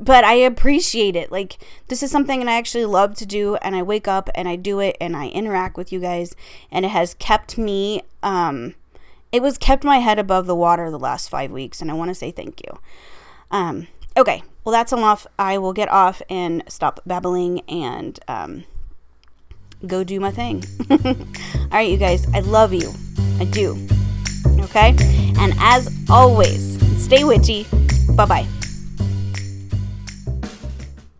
but 0.00 0.24
I 0.24 0.34
appreciate 0.34 1.14
it. 1.14 1.30
Like 1.30 1.58
this 1.86 2.02
is 2.02 2.10
something 2.10 2.40
that 2.40 2.48
I 2.48 2.58
actually 2.58 2.86
love 2.86 3.14
to 3.16 3.26
do 3.26 3.54
and 3.56 3.76
I 3.76 3.82
wake 3.82 4.08
up 4.08 4.28
and 4.34 4.48
I 4.48 4.56
do 4.56 4.80
it 4.80 4.96
and 5.00 5.16
I 5.16 5.28
interact 5.28 5.76
with 5.76 5.92
you 5.92 6.00
guys 6.00 6.34
and 6.72 6.84
it 6.84 6.90
has 6.90 7.14
kept 7.14 7.56
me 7.56 8.02
um 8.22 8.74
it 9.30 9.40
was 9.40 9.56
kept 9.56 9.84
my 9.84 9.98
head 9.98 10.18
above 10.18 10.46
the 10.46 10.56
water 10.56 10.90
the 10.90 10.98
last 10.98 11.30
5 11.30 11.52
weeks 11.52 11.80
and 11.80 11.90
I 11.90 11.94
want 11.94 12.10
to 12.10 12.14
say 12.14 12.32
thank 12.32 12.60
you. 12.66 12.78
Um, 13.52 13.86
okay, 14.16 14.42
well, 14.64 14.72
that's 14.72 14.92
enough. 14.92 15.26
I 15.38 15.58
will 15.58 15.72
get 15.72 15.88
off 15.90 16.22
and 16.28 16.64
stop 16.68 17.00
babbling 17.06 17.60
and 17.68 18.18
um, 18.26 18.64
go 19.86 20.02
do 20.02 20.18
my 20.18 20.30
thing. 20.30 20.64
All 20.90 20.98
right, 21.70 21.88
you 21.88 21.98
guys, 21.98 22.26
I 22.34 22.40
love 22.40 22.72
you. 22.72 22.92
I 23.38 23.44
do. 23.44 23.76
Okay? 24.60 24.96
And 25.38 25.54
as 25.58 25.94
always, 26.08 26.78
stay 27.02 27.24
witchy. 27.24 27.66
Bye 28.14 28.26
bye. 28.26 28.46